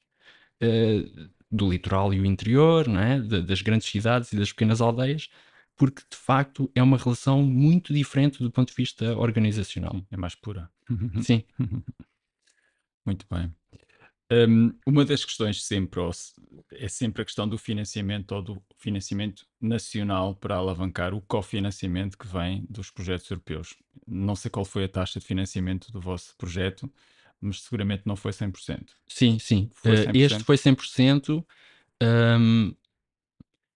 uh, 0.61 1.29
do 1.49 1.71
litoral 1.71 2.13
e 2.13 2.19
o 2.19 2.25
interior, 2.25 2.87
não 2.87 2.99
é? 2.99 3.19
De, 3.19 3.41
das 3.41 3.63
grandes 3.63 3.89
cidades 3.89 4.31
e 4.31 4.37
das 4.37 4.51
pequenas 4.51 4.79
aldeias, 4.79 5.27
porque 5.75 6.03
de 6.07 6.17
facto 6.17 6.69
é 6.75 6.83
uma 6.83 6.97
relação 6.97 7.41
muito 7.41 7.91
diferente 7.91 8.43
do 8.43 8.51
ponto 8.51 8.69
de 8.69 8.75
vista 8.75 9.17
organizacional. 9.17 9.99
É 10.11 10.17
mais 10.17 10.35
pura. 10.35 10.69
Sim. 11.23 11.43
muito 13.03 13.25
bem. 13.31 13.51
Um, 14.29 14.73
uma 14.85 15.05
das 15.05 15.23
questões 15.23 15.63
sempre 15.63 16.01
é 16.73 16.89
sempre 16.89 17.21
a 17.21 17.25
questão 17.25 17.47
do 17.47 17.57
financiamento 17.57 18.33
ou 18.33 18.41
do 18.41 18.63
financiamento 18.77 19.45
nacional 19.59 20.35
para 20.35 20.55
alavancar 20.55 21.13
o 21.13 21.21
cofinanciamento 21.21 22.17
que 22.17 22.27
vem 22.27 22.65
dos 22.69 22.91
projetos 22.91 23.29
europeus. 23.29 23.75
Não 24.05 24.35
sei 24.35 24.51
qual 24.51 24.65
foi 24.65 24.83
a 24.83 24.89
taxa 24.89 25.19
de 25.19 25.25
financiamento 25.25 25.91
do 25.93 26.01
vosso 26.01 26.35
projeto, 26.37 26.91
mas 27.39 27.61
seguramente 27.61 28.03
não 28.05 28.17
foi 28.17 28.31
100%. 28.33 28.87
Sim, 29.07 29.39
sim. 29.39 29.69
Foi 29.73 29.95
100%. 29.95 30.07
Uh, 30.07 30.17
este 30.17 30.43
foi 30.43 30.57
100%. 30.57 31.45
Um, 32.03 32.75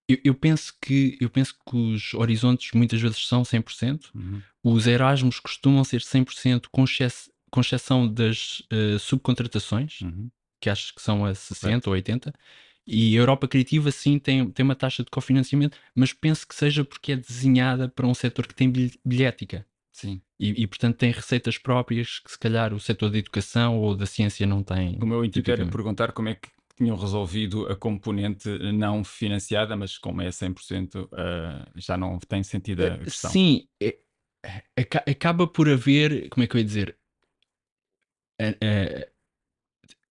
eu, 0.06 0.18
eu, 0.22 0.34
penso 0.34 0.74
que, 0.82 1.16
eu 1.18 1.30
penso 1.30 1.54
que 1.54 1.76
os 1.76 2.12
horizontes 2.12 2.72
muitas 2.72 3.00
vezes 3.00 3.26
são 3.26 3.42
100%. 3.42 4.10
Uhum. 4.14 4.42
Os 4.62 4.86
Erasmus 4.86 5.40
costumam 5.40 5.82
ser 5.82 6.02
100% 6.02 6.66
com, 6.70 6.84
com 7.50 7.60
exceção 7.62 8.06
das 8.06 8.60
uh, 8.70 8.98
subcontratações. 8.98 10.02
Uhum 10.02 10.30
que 10.62 10.70
acho 10.70 10.94
que 10.94 11.02
são 11.02 11.24
a 11.24 11.34
60 11.34 11.90
ou 11.90 11.94
80. 11.94 12.32
E 12.86 13.16
a 13.16 13.20
Europa 13.20 13.48
Criativa, 13.48 13.90
sim, 13.90 14.18
tem, 14.18 14.48
tem 14.50 14.64
uma 14.64 14.74
taxa 14.74 15.04
de 15.04 15.10
cofinanciamento, 15.10 15.76
mas 15.94 16.12
penso 16.12 16.46
que 16.46 16.54
seja 16.54 16.84
porque 16.84 17.12
é 17.12 17.16
desenhada 17.16 17.88
para 17.88 18.06
um 18.06 18.14
setor 18.14 18.46
que 18.46 18.54
tem 18.54 18.72
bilhética. 19.04 19.66
Sim. 19.92 20.22
E, 20.38 20.62
e, 20.62 20.66
portanto 20.66 20.96
tem 20.96 21.12
receitas 21.12 21.58
próprias 21.58 22.18
que 22.18 22.30
se 22.30 22.38
calhar 22.38 22.72
o 22.72 22.80
setor 22.80 23.10
da 23.10 23.18
educação 23.18 23.78
ou 23.78 23.94
da 23.94 24.06
ciência 24.06 24.46
não 24.46 24.62
tem. 24.62 24.98
O 25.00 25.06
meu 25.06 25.24
intuito 25.24 25.50
era 25.50 25.66
perguntar 25.66 26.12
como 26.12 26.28
é 26.30 26.34
que 26.34 26.48
tinham 26.76 26.96
resolvido 26.96 27.66
a 27.66 27.76
componente 27.76 28.48
não 28.72 29.04
financiada, 29.04 29.76
mas 29.76 29.98
como 29.98 30.22
é 30.22 30.28
100%, 30.28 31.04
uh, 31.04 31.08
eh, 31.12 31.66
já 31.76 31.96
não 31.96 32.18
tem 32.18 32.42
sentido 32.42 32.82
a 32.82 32.86
eh, 32.86 32.98
questão. 32.98 33.30
Sim, 33.30 33.68
é, 33.80 33.98
é, 34.76 34.82
acaba 35.10 35.46
por 35.46 35.68
haver, 35.68 36.28
como 36.30 36.42
é 36.42 36.46
que 36.46 36.56
eu 36.56 36.58
ia 36.58 36.64
dizer, 36.64 36.96
é, 38.40 39.11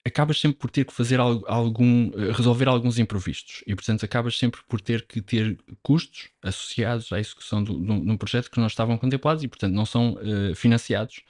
acabas 0.06 0.40
sempre 0.40 0.58
por 0.58 0.72
ter 0.72 0.86
que 0.86 0.94
fazer 0.94 1.20
algum, 1.20 2.12
eh, 2.16 2.32
resolver 2.32 2.68
alguns 2.68 2.98
imprevistos 2.98 3.64
e 3.68 3.76
portanto 3.76 4.04
acabas 4.04 4.38
sempre 4.38 4.62
por 4.68 4.82
ter 4.82 5.06
que 5.06 5.22
ter 5.22 5.60
custos 5.84 6.30
associados 6.42 7.12
à 7.12 7.20
execução 7.20 7.64
de 7.64 7.72
um 7.72 8.18
projeto 8.18 8.50
que 8.50 8.60
não 8.60 8.68
estavam 8.68 8.98
contemplados 8.98 9.44
e 9.44 9.48
portanto 9.48 9.74
não 9.74 9.86
são 9.86 10.14
uh, 10.14 10.56
financiados 10.56 11.22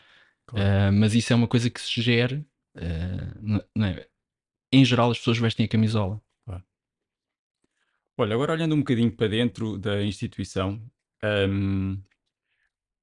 claro. 0.45 0.65
uh, 0.65 0.93
mas 0.97 1.13
isso 1.13 1.33
é 1.33 1.35
uma 1.35 1.47
coisa 1.47 1.69
que 1.69 1.81
se 1.81 2.01
gera 2.01 2.45
uh, 2.77 3.83
é? 3.83 4.07
em 4.71 4.85
geral 4.85 5.11
as 5.11 5.17
pessoas 5.17 5.37
vestem 5.37 5.65
a 5.65 5.69
camisola 5.69 6.21
claro. 6.45 6.63
olha, 8.17 8.33
agora 8.33 8.53
olhando 8.53 8.73
um 8.73 8.79
bocadinho 8.79 9.11
para 9.11 9.27
dentro 9.27 9.77
da 9.77 10.01
instituição 10.01 10.81
um, 11.49 12.01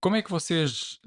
como 0.00 0.16
é 0.16 0.22
que 0.22 0.30
vocês 0.30 0.98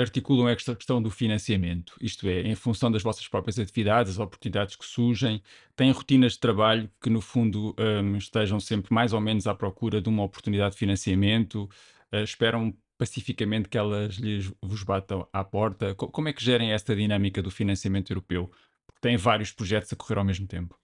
articulam 0.00 0.48
esta 0.48 0.74
questão 0.74 1.02
do 1.02 1.10
financiamento? 1.10 1.94
Isto 2.00 2.26
é, 2.28 2.42
em 2.42 2.54
função 2.54 2.90
das 2.90 3.02
vossas 3.02 3.28
próprias 3.28 3.58
atividades, 3.58 4.12
as 4.12 4.18
oportunidades 4.18 4.76
que 4.76 4.84
surgem, 4.84 5.42
têm 5.76 5.90
rotinas 5.90 6.32
de 6.32 6.40
trabalho 6.40 6.90
que, 7.00 7.10
no 7.10 7.20
fundo, 7.20 7.74
um, 7.78 8.16
estejam 8.16 8.58
sempre 8.58 8.92
mais 8.92 9.12
ou 9.12 9.20
menos 9.20 9.46
à 9.46 9.54
procura 9.54 10.00
de 10.00 10.08
uma 10.08 10.22
oportunidade 10.22 10.72
de 10.72 10.78
financiamento? 10.78 11.68
Uh, 12.12 12.24
esperam 12.24 12.74
pacificamente 12.98 13.68
que 13.68 13.78
elas 13.78 14.16
lhes 14.16 14.52
vos 14.62 14.82
batam 14.82 15.26
à 15.32 15.44
porta? 15.44 15.94
Co 15.94 16.08
como 16.08 16.28
é 16.28 16.32
que 16.32 16.44
gerem 16.44 16.72
esta 16.72 16.94
dinâmica 16.94 17.42
do 17.42 17.50
financiamento 17.50 18.10
europeu? 18.10 18.50
Porque 18.86 19.00
têm 19.00 19.16
vários 19.16 19.52
projetos 19.52 19.92
a 19.92 19.96
correr 19.96 20.18
ao 20.18 20.24
mesmo 20.24 20.46
tempo. 20.46 20.78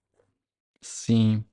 Sim, 0.81 1.45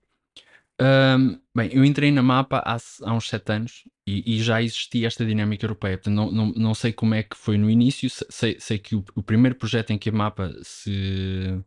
um, 0.84 1.40
bem, 1.56 1.70
eu 1.72 1.86
entrei 1.86 2.12
na 2.12 2.22
mapa 2.22 2.62
há, 2.66 2.78
há 3.04 3.14
uns 3.14 3.30
7 3.30 3.52
anos 3.54 3.88
e, 4.06 4.36
e, 4.36 4.44
já 4.44 4.62
existia 4.62 5.08
esta 5.08 5.26
dinâmica 5.26 5.66
europeia. 5.66 6.00
Não, 6.08 6.30
não, 6.30 6.48
não 6.48 6.74
sei 6.74 6.92
como 6.92 7.14
é 7.14 7.24
que 7.24 7.38
foi 7.38 7.58
no 7.58 7.70
início. 7.70 8.10
Sei, 8.10 8.60
sei 8.60 8.78
que 8.78 8.94
o, 8.96 9.06
o, 9.16 9.24
primeiro 9.24 9.56
projeto 9.56 9.92
em 9.92 9.98
que 9.98 10.10
a 10.10 10.12
mapa 10.12 10.52
se, 10.62 11.64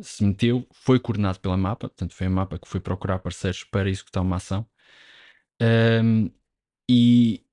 se 0.00 0.24
meteu 0.24 0.64
foi 0.72 1.00
coordenado 1.00 1.40
pela 1.40 1.56
mapa. 1.56 1.88
Portanto, 1.88 2.14
foi 2.14 2.28
a 2.28 2.30
mapa 2.30 2.58
que 2.58 2.68
foi 2.68 2.78
procurar 2.78 3.18
parceiros 3.18 3.64
para 3.64 3.90
executar 3.90 4.22
uma 4.22 4.36
ação. 4.36 4.64
Um, 5.60 6.30
e, 6.88 7.44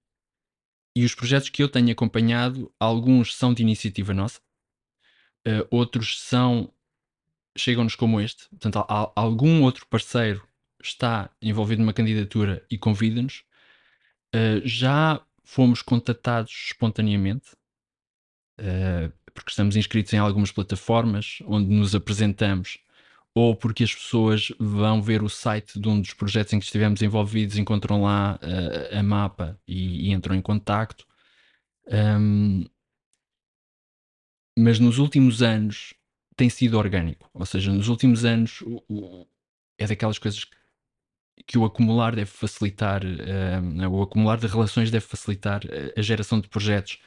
e 0.96 1.06
os 1.06 1.16
projetos 1.16 1.50
que 1.50 1.64
eu 1.64 1.70
tenho 1.70 1.92
acompanhado, 1.92 2.72
alguns 2.80 3.36
são 3.36 3.54
de 3.54 3.64
iniciativa 3.64 4.14
nossa, 4.14 4.40
uh, 5.48 5.68
outros 5.72 6.20
são 6.22 6.72
chegam-nos 7.58 7.96
como 7.96 8.22
este. 8.22 8.48
Portanto, 8.50 8.80
há 8.88 9.12
algum 9.16 9.64
outro 9.64 9.88
parceiro 9.88 10.48
está 10.88 11.30
envolvido 11.42 11.82
numa 11.82 11.94
candidatura 11.94 12.66
e 12.70 12.78
convida-nos, 12.78 13.44
uh, 14.36 14.62
já 14.66 15.22
fomos 15.44 15.82
contatados 15.82 16.52
espontaneamente, 16.68 17.52
uh, 18.60 19.12
porque 19.34 19.50
estamos 19.50 19.76
inscritos 19.76 20.14
em 20.14 20.18
algumas 20.18 20.52
plataformas 20.52 21.40
onde 21.46 21.70
nos 21.70 21.96
apresentamos, 21.96 22.80
ou 23.36 23.56
porque 23.56 23.84
as 23.84 23.94
pessoas 23.94 24.52
vão 24.60 25.02
ver 25.02 25.24
o 25.24 25.30
site 25.30 25.80
de 25.80 25.90
um 25.90 26.00
dos 26.00 26.14
projetos 26.14 26.54
em 26.54 26.60
que 26.60 26.66
estivemos 26.66 27.02
envolvidos, 27.02 27.58
encontram 27.58 28.04
lá 28.04 28.40
uh, 28.42 28.98
a 28.98 29.04
mapa 29.04 29.60
e, 29.68 30.10
e, 30.10 30.12
entram 30.12 30.36
em 30.36 30.42
contacto. 30.42 31.06
Um, 31.88 32.66
mas 34.58 34.80
nos 34.80 35.00
últimos 35.00 35.42
anos 35.42 35.94
tem 36.36 36.50
sido 36.50 36.78
orgânico, 36.78 37.30
ou 37.34 37.46
seja, 37.46 37.72
nos 37.72 37.88
últimos 37.88 38.24
anos 38.24 38.62
o, 38.62 38.84
o, 38.88 39.28
é 39.78 39.88
daquelas 39.88 40.20
coisas 40.20 40.44
que 40.44 40.56
que 41.46 41.58
o 41.58 41.66
acumular 41.66 42.16
deve 42.16 42.30
facilitar, 42.32 43.04
uh, 43.04 43.90
o 43.90 44.02
acumular 44.02 44.38
de 44.38 44.48
relações 44.48 44.92
deve 44.92 45.06
facilitar 45.06 45.62
a 45.98 46.02
geração 46.02 46.40
de 46.40 46.48
projetos, 46.48 47.00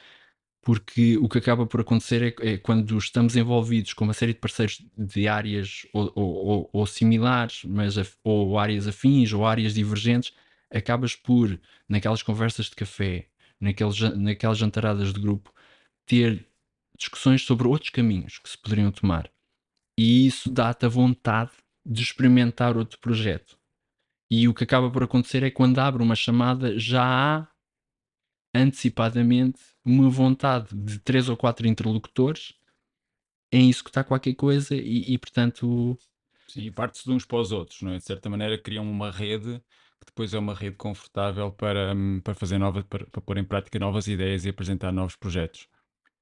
porque 0.62 1.16
o 1.18 1.28
que 1.28 1.38
acaba 1.38 1.64
por 1.64 1.80
acontecer 1.80 2.36
é, 2.42 2.54
é 2.54 2.58
quando 2.58 2.98
estamos 2.98 3.36
envolvidos 3.36 3.92
com 3.92 4.04
uma 4.04 4.12
série 4.12 4.32
de 4.34 4.40
parceiros 4.40 4.84
de 4.98 5.28
áreas 5.28 5.86
ou, 5.92 6.12
ou, 6.14 6.70
ou 6.72 6.86
similares, 6.86 7.62
mas 7.64 7.96
af, 7.96 8.16
ou 8.24 8.58
áreas 8.58 8.88
afins 8.88 9.32
ou 9.32 9.46
áreas 9.46 9.74
divergentes, 9.74 10.32
acabas 10.68 11.14
por, 11.14 11.58
naquelas 11.88 12.22
conversas 12.22 12.66
de 12.66 12.74
café, 12.74 13.28
naqueles, 13.60 14.00
naquelas 14.16 14.58
jantaradas 14.58 15.12
de 15.12 15.20
grupo, 15.20 15.52
ter 16.04 16.46
discussões 16.98 17.42
sobre 17.42 17.68
outros 17.68 17.90
caminhos 17.90 18.38
que 18.38 18.48
se 18.48 18.58
poderiam 18.58 18.90
tomar. 18.90 19.30
E 19.98 20.26
isso 20.26 20.50
dá-te 20.50 20.84
a 20.84 20.88
vontade 20.88 21.52
de 21.84 22.02
experimentar 22.02 22.76
outro 22.76 22.98
projeto. 22.98 23.55
E 24.30 24.48
o 24.48 24.54
que 24.54 24.64
acaba 24.64 24.90
por 24.90 25.02
acontecer 25.02 25.42
é 25.42 25.50
que 25.50 25.56
quando 25.56 25.78
abre 25.78 26.02
uma 26.02 26.16
chamada 26.16 26.78
já 26.78 27.04
há 27.04 27.48
antecipadamente 28.54 29.60
uma 29.84 30.08
vontade 30.08 30.74
de 30.74 30.98
três 30.98 31.28
ou 31.28 31.36
quatro 31.36 31.66
interlocutores 31.66 32.54
em 33.52 33.68
executar 33.68 34.04
qualquer 34.04 34.34
coisa 34.34 34.74
e, 34.74 35.14
e, 35.14 35.18
portanto. 35.18 35.96
Sim, 36.48 36.70
parte-se 36.72 37.04
de 37.04 37.10
uns 37.10 37.24
para 37.24 37.38
os 37.38 37.52
outros, 37.52 37.82
não 37.82 37.92
é? 37.92 37.98
De 37.98 38.04
certa 38.04 38.28
maneira 38.28 38.58
criam 38.58 38.88
uma 38.88 39.10
rede 39.10 39.60
que 40.00 40.06
depois 40.06 40.34
é 40.34 40.38
uma 40.38 40.54
rede 40.54 40.76
confortável 40.76 41.50
para, 41.50 41.94
hum, 41.94 42.20
para 42.22 42.34
fazer 42.34 42.58
novas, 42.58 42.84
para, 42.84 43.06
para 43.06 43.20
pôr 43.20 43.38
em 43.38 43.44
prática 43.44 43.78
novas 43.78 44.06
ideias 44.06 44.44
e 44.44 44.48
apresentar 44.48 44.92
novos 44.92 45.16
projetos. 45.16 45.68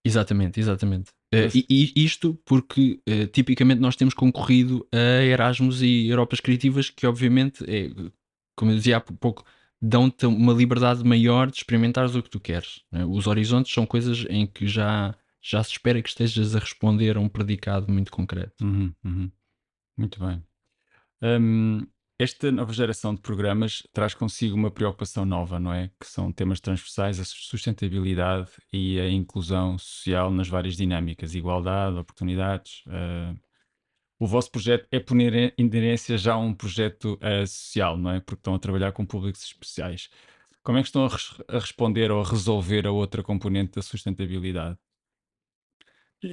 Exatamente, 0.04 0.60
exatamente. 0.60 1.10
Uh, 1.32 1.48
e, 1.54 1.92
e, 1.96 2.04
isto 2.04 2.38
porque 2.44 3.00
uh, 3.08 3.26
tipicamente 3.28 3.80
nós 3.80 3.96
temos 3.96 4.12
concorrido 4.12 4.86
a 4.92 5.24
Erasmus 5.24 5.80
e 5.82 6.08
Europas 6.08 6.40
Criativas, 6.40 6.90
que 6.90 7.06
obviamente, 7.06 7.64
é, 7.66 7.90
como 8.54 8.70
eu 8.70 8.76
dizia 8.76 8.98
há 8.98 9.00
pouco, 9.00 9.44
dão-te 9.80 10.26
uma 10.26 10.52
liberdade 10.52 11.02
maior 11.02 11.50
de 11.50 11.56
experimentares 11.56 12.14
o 12.14 12.22
que 12.22 12.30
tu 12.30 12.38
queres. 12.38 12.82
Né? 12.92 13.04
Os 13.04 13.26
horizontes 13.26 13.72
são 13.72 13.86
coisas 13.86 14.26
em 14.28 14.46
que 14.46 14.66
já, 14.66 15.14
já 15.40 15.62
se 15.62 15.72
espera 15.72 16.02
que 16.02 16.08
estejas 16.08 16.54
a 16.54 16.58
responder 16.58 17.16
a 17.16 17.20
um 17.20 17.28
predicado 17.28 17.90
muito 17.90 18.12
concreto. 18.12 18.62
Uhum, 18.62 18.92
uhum. 19.04 19.30
Muito 19.96 20.18
bem. 20.20 20.42
Um, 21.22 21.86
esta 22.24 22.50
nova 22.50 22.72
geração 22.72 23.14
de 23.14 23.20
programas 23.20 23.86
traz 23.92 24.14
consigo 24.14 24.56
uma 24.56 24.70
preocupação 24.70 25.26
nova, 25.26 25.60
não 25.60 25.72
é? 25.72 25.90
Que 26.00 26.06
são 26.06 26.32
temas 26.32 26.58
transversais, 26.58 27.20
a 27.20 27.24
sustentabilidade 27.24 28.50
e 28.72 28.98
a 28.98 29.08
inclusão 29.08 29.78
social 29.78 30.30
nas 30.30 30.48
várias 30.48 30.74
dinâmicas, 30.74 31.34
igualdade, 31.34 31.98
oportunidades. 31.98 32.82
Uh, 32.86 33.38
o 34.18 34.26
vosso 34.26 34.50
projeto 34.50 34.88
é 34.90 34.98
por 34.98 35.16
inerência 35.20 36.16
já 36.16 36.34
um 36.36 36.54
projeto 36.54 37.18
uh, 37.22 37.46
social, 37.46 37.98
não 37.98 38.10
é? 38.10 38.20
Porque 38.20 38.40
estão 38.40 38.54
a 38.54 38.58
trabalhar 38.58 38.92
com 38.92 39.04
públicos 39.04 39.42
especiais. 39.44 40.08
Como 40.62 40.78
é 40.78 40.80
que 40.80 40.88
estão 40.88 41.04
a, 41.04 41.08
res 41.08 41.34
a 41.46 41.58
responder 41.58 42.10
ou 42.10 42.22
a 42.22 42.26
resolver 42.26 42.86
a 42.86 42.90
outra 42.90 43.22
componente 43.22 43.74
da 43.74 43.82
sustentabilidade? 43.82 44.78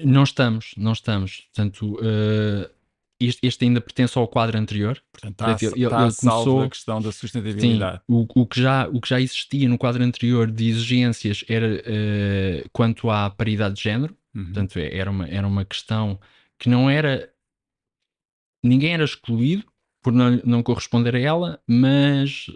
Não 0.06 0.24
estamos, 0.24 0.74
não 0.78 0.94
estamos. 0.94 1.50
Portanto, 1.54 1.98
uh 2.00 2.81
este, 3.26 3.46
este, 3.46 3.66
ainda 3.66 3.82
pertence 3.82 4.18
ao 4.18 4.28
quadro 4.28 4.58
anterior. 4.58 5.02
Portanto, 5.12 5.34
está, 5.34 5.66
ele, 5.66 5.84
está 5.84 6.04
ele 6.04 6.14
começou, 6.16 6.62
a 6.62 6.70
questão 6.70 7.02
da 7.02 7.12
sustentabilidade. 7.12 7.98
Sim, 7.98 8.04
o, 8.08 8.26
o, 8.42 8.46
que 8.46 8.62
já, 8.62 8.88
o 8.88 9.00
que 9.00 9.10
já 9.10 9.20
existia 9.20 9.68
no 9.68 9.78
quadro 9.78 10.04
anterior 10.04 10.50
de 10.50 10.70
exigências 10.70 11.44
era 11.48 11.68
uh, 11.68 12.70
quanto 12.72 13.10
à 13.10 13.30
paridade 13.30 13.76
de 13.76 13.84
género. 13.84 14.16
Uhum. 14.34 14.46
Portanto, 14.46 14.78
é, 14.78 14.98
era 14.98 15.10
uma, 15.10 15.28
era 15.28 15.48
uma 15.48 15.66
questão 15.66 16.20
que 16.58 16.70
não 16.70 16.90
era. 16.90 17.32
Ninguém 18.64 18.94
era 18.94 19.04
excluído 19.04 19.66
por 20.02 20.14
não, 20.14 20.42
não 20.44 20.64
corresponder 20.64 21.16
a 21.16 21.20
ela, 21.20 21.62
mas 21.68 22.48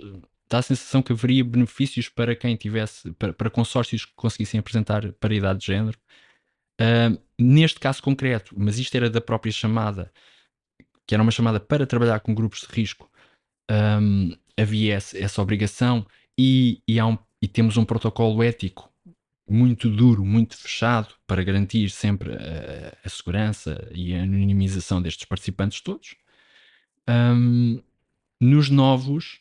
dá 0.50 0.60
a 0.60 0.62
sensação 0.62 1.02
que 1.02 1.12
haveria 1.12 1.44
benefícios 1.44 2.10
para 2.10 2.36
quem 2.36 2.56
tivesse, 2.56 3.12
para, 3.14 3.34
para 3.34 3.50
consórcios 3.50 4.06
que 4.06 4.14
conseguissem 4.16 4.60
apresentar 4.60 5.12
paridade 5.14 5.60
de 5.60 5.66
género. 5.68 5.98
Uh, 6.80 7.18
neste 7.40 7.80
caso 7.80 8.02
concreto, 8.02 8.54
mas 8.58 8.78
isto 8.78 8.96
era 8.96 9.10
da 9.10 9.22
própria 9.22 9.52
chamada, 9.52 10.12
que 11.08 11.14
era 11.14 11.22
uma 11.22 11.32
chamada 11.32 11.60
para 11.60 11.86
trabalhar 11.86 12.20
com 12.20 12.34
grupos 12.34 12.62
de 12.62 12.68
risco, 12.68 13.10
um, 13.70 14.36
havia 14.58 14.96
essa, 14.96 15.18
essa 15.18 15.42
obrigação 15.42 16.06
e, 16.38 16.82
e, 16.88 17.02
um, 17.02 17.18
e, 17.42 17.48
temos 17.48 17.78
um 17.78 17.86
protocolo 17.86 18.44
ético 18.44 18.92
muito 19.48 19.90
duro, 19.90 20.26
muito 20.26 20.58
fechado 20.58 21.14
para 21.28 21.44
garantir 21.44 21.90
sempre 21.90 22.34
a, 22.34 22.98
a 23.04 23.10
segurança 23.10 23.88
e 23.94 24.16
a 24.16 24.24
anonimização 24.24 25.02
destes 25.02 25.26
participantes 25.26 25.82
todos. 25.82 26.16
Um, 27.08 27.82
nos 28.42 28.70
novos, 28.70 29.40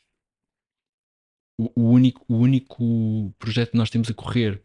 o, 1.58 1.70
o, 1.74 1.90
único, 1.90 2.24
o 2.28 2.36
único 2.36 3.34
projeto 3.38 3.72
que 3.72 3.78
nós 3.78 3.90
temos 3.90 4.10
a 4.10 4.14
correr 4.14 4.62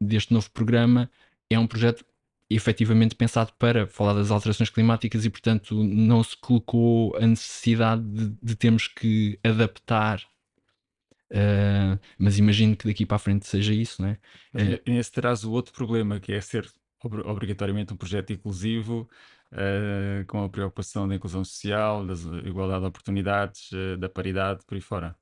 deste 0.00 0.32
novo 0.32 0.50
programa 0.50 1.10
é 1.50 1.58
um 1.58 1.66
projeto 1.66 2.04
efetivamente 2.48 3.14
pensado 3.14 3.52
para 3.58 3.86
falar 3.86 4.14
das 4.14 4.30
alterações 4.30 4.70
climáticas 4.70 5.24
e, 5.24 5.30
portanto, 5.30 5.82
não 5.82 6.22
se 6.22 6.36
colocou 6.36 7.16
a 7.16 7.26
necessidade 7.26 8.02
de, 8.02 8.36
de 8.42 8.56
termos 8.56 8.86
que 8.86 9.38
adaptar. 9.42 10.22
Uh, 11.30 11.98
mas 12.18 12.38
imagino 12.38 12.76
que 12.76 12.86
daqui 12.86 13.04
para 13.04 13.16
a 13.16 13.18
frente 13.18 13.46
seja 13.46 13.72
isso, 13.72 14.00
né? 14.02 14.18
Uh, 14.54 14.78
esse 14.90 15.10
terás 15.10 15.42
o 15.42 15.50
outro 15.50 15.72
problema, 15.72 16.20
que 16.20 16.32
é 16.32 16.40
ser 16.40 16.70
obrigatoriamente 17.02 17.92
um 17.92 17.96
projeto 17.96 18.32
inclusivo, 18.32 19.08
uh, 19.50 20.24
com 20.26 20.44
a 20.44 20.48
preocupação 20.48 21.08
da 21.08 21.14
inclusão 21.14 21.44
social, 21.44 22.06
da 22.06 22.14
igualdade 22.46 22.82
de 22.82 22.86
oportunidades, 22.86 23.70
da 23.98 24.08
paridade, 24.08 24.64
por 24.66 24.74
aí 24.74 24.80
fora. 24.80 25.16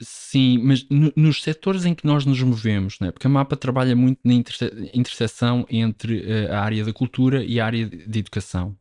Sim, 0.00 0.58
mas 0.58 0.88
no, 0.88 1.12
nos 1.14 1.42
setores 1.42 1.84
em 1.84 1.94
que 1.94 2.06
nós 2.06 2.24
nos 2.24 2.42
movemos, 2.42 2.98
né? 3.00 3.10
porque 3.12 3.26
a 3.26 3.30
MAPA 3.30 3.56
trabalha 3.56 3.94
muito 3.94 4.20
na 4.24 4.34
interse 4.34 4.64
interseção 4.92 5.66
entre 5.70 6.20
uh, 6.20 6.52
a 6.52 6.60
área 6.60 6.84
da 6.84 6.92
cultura 6.92 7.44
e 7.44 7.60
a 7.60 7.66
área 7.66 7.86
de 7.86 8.18
educação. 8.18 8.76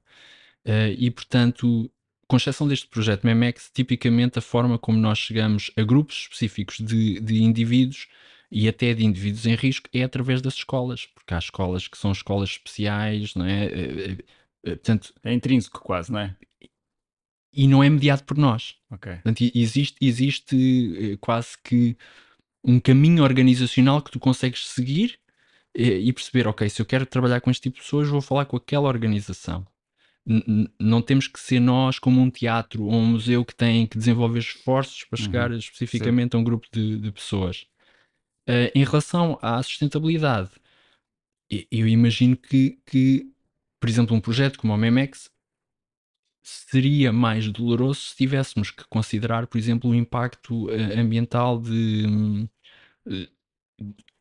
Uh, 0.65 0.93
e, 0.97 1.11
portanto, 1.11 1.91
com 2.27 2.37
exceção 2.37 2.67
deste 2.67 2.87
projeto 2.87 3.25
MEMEX, 3.25 3.71
tipicamente 3.73 4.39
a 4.39 4.41
forma 4.41 4.77
como 4.77 4.97
nós 4.97 5.17
chegamos 5.19 5.71
a 5.77 5.83
grupos 5.83 6.17
específicos 6.23 6.77
de, 6.77 7.19
de 7.19 7.43
indivíduos 7.43 8.07
e 8.51 8.67
até 8.67 8.93
de 8.93 9.05
indivíduos 9.05 9.45
em 9.45 9.55
risco 9.55 9.89
é 9.93 10.03
através 10.03 10.41
das 10.41 10.55
escolas, 10.55 11.05
porque 11.05 11.33
há 11.33 11.37
escolas 11.37 11.87
que 11.87 11.97
são 11.97 12.11
escolas 12.11 12.49
especiais, 12.49 13.35
não 13.35 13.45
é? 13.45 13.67
Uh, 13.67 14.67
portanto, 14.67 15.13
é 15.23 15.33
intrínseco 15.33 15.79
quase, 15.81 16.11
não 16.11 16.19
é? 16.19 16.35
E 17.57 17.67
não 17.67 17.83
é 17.83 17.89
mediado 17.89 18.23
por 18.23 18.37
nós. 18.37 18.75
Okay. 18.91 19.13
Portanto, 19.13 19.41
existe, 19.55 19.97
existe 19.99 21.13
eh, 21.13 21.17
quase 21.19 21.57
que 21.63 21.97
um 22.63 22.79
caminho 22.79 23.23
organizacional 23.23 23.99
que 23.99 24.11
tu 24.11 24.19
consegues 24.19 24.67
seguir 24.67 25.19
eh, 25.75 25.97
e 25.97 26.13
perceber, 26.13 26.47
ok, 26.47 26.69
se 26.69 26.79
eu 26.79 26.85
quero 26.85 27.03
trabalhar 27.07 27.41
com 27.41 27.49
este 27.49 27.63
tipo 27.63 27.77
de 27.77 27.81
pessoas, 27.81 28.07
vou 28.07 28.21
falar 28.21 28.45
com 28.45 28.55
aquela 28.55 28.87
organização. 28.87 29.65
N 30.23 30.69
não 30.79 31.01
temos 31.01 31.27
que 31.27 31.39
ser 31.39 31.59
nós 31.59 31.97
como 31.97 32.21
um 32.21 32.29
teatro 32.29 32.83
ou 32.83 32.93
um 32.93 33.05
museu 33.05 33.43
que 33.43 33.55
tem 33.55 33.87
que 33.87 33.97
desenvolver 33.97 34.39
esforços 34.39 35.05
para 35.05 35.17
uhum. 35.17 35.25
chegar 35.25 35.51
especificamente 35.51 36.33
Sim. 36.33 36.37
a 36.37 36.39
um 36.41 36.43
grupo 36.43 36.67
de, 36.71 36.99
de 36.99 37.11
pessoas. 37.11 37.65
Uh, 38.47 38.69
em 38.75 38.83
relação 38.83 39.39
à 39.41 39.61
sustentabilidade, 39.63 40.51
eu 41.71 41.87
imagino 41.87 42.37
que, 42.37 42.77
que, 42.85 43.31
por 43.79 43.89
exemplo, 43.89 44.15
um 44.15 44.21
projeto 44.21 44.59
como 44.59 44.73
o 44.73 44.77
Memex 44.77 45.29
seria 46.47 47.11
mais 47.11 47.49
doloroso 47.51 47.99
se 47.99 48.15
tivéssemos 48.15 48.71
que 48.71 48.85
considerar, 48.87 49.47
por 49.47 49.57
exemplo, 49.57 49.89
o 49.89 49.95
impacto 49.95 50.67
uh, 50.67 50.99
ambiental 50.99 51.59
de, 51.59 52.47
uh, 53.05 53.27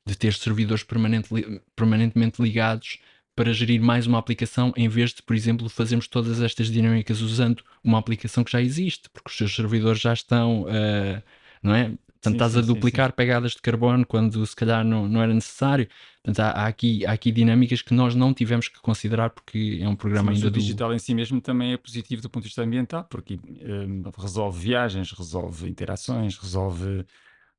de 0.05 0.19
ter 0.19 0.35
servidores 0.35 0.83
permanente, 0.83 1.29
permanentemente 1.77 2.43
ligados 2.43 2.99
para 3.37 3.53
gerir 3.53 3.81
mais 3.81 4.09
uma 4.09 4.19
aplicação 4.19 4.73
em 4.77 4.89
vez 4.89 5.13
de, 5.13 5.23
por 5.23 5.37
exemplo, 5.37 5.69
fazermos 5.69 6.09
todas 6.09 6.41
estas 6.41 6.69
dinâmicas 6.69 7.21
usando 7.21 7.63
uma 7.85 7.99
aplicação 7.99 8.43
que 8.43 8.51
já 8.51 8.61
existe, 8.61 9.09
porque 9.11 9.31
os 9.31 9.37
seus 9.37 9.55
servidores 9.55 10.01
já 10.01 10.13
estão, 10.13 10.63
uh, 10.63 11.23
não 11.63 11.75
é? 11.75 11.93
Portanto, 12.27 12.33
sim, 12.33 12.45
estás 12.47 12.53
sim, 12.53 12.59
a 12.59 12.63
duplicar 12.63 13.11
sim, 13.11 13.17
pegadas 13.17 13.53
de 13.53 13.63
carbono 13.63 14.05
quando 14.05 14.45
se 14.45 14.57
calhar 14.57 14.85
não, 14.85 15.09
não 15.09 15.23
era 15.23 15.33
necessário. 15.33 15.89
Portanto, 16.23 16.41
há, 16.41 16.51
há, 16.51 16.67
aqui, 16.67 17.07
há 17.07 17.13
aqui 17.13 17.31
dinâmicas 17.31 17.83
que 17.83 17.95
nós 17.95 18.15
não 18.15 18.35
tivemos 18.35 18.69
que 18.69 18.81
considerar 18.81 19.31
porque 19.31 19.79
é 19.81 19.89
um 19.89 19.95
programa 19.95 20.33
ainda 20.33 20.49
o 20.49 20.51
digital 20.51 20.93
em 20.93 20.99
si 20.99 21.15
mesmo 21.15 21.41
também 21.41 21.73
é 21.73 21.77
positivo 21.77 22.21
do 22.21 22.29
ponto 22.29 22.43
de 22.43 22.49
vista 22.49 22.63
ambiental, 22.63 23.05
porque 23.05 23.39
um, 23.45 24.03
resolve 24.19 24.59
viagens, 24.59 25.13
resolve 25.13 25.69
interações, 25.69 26.37
resolve. 26.37 27.05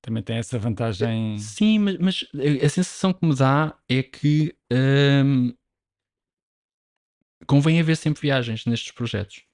Também 0.01 0.21
tem 0.21 0.37
essa 0.37 0.59
vantagem. 0.59 1.37
Sim, 1.39 1.79
mas, 1.79 1.97
mas 1.97 2.25
a 2.63 2.69
sensação 2.69 3.11
que 3.11 3.25
me 3.25 3.35
dá 3.35 3.75
é 3.89 4.03
que 4.03 4.55
um, 4.71 5.53
convém 7.47 7.79
haver 7.79 7.97
sempre 7.97 8.21
viagens 8.21 8.65
nestes 8.65 8.91
projetos 8.91 9.47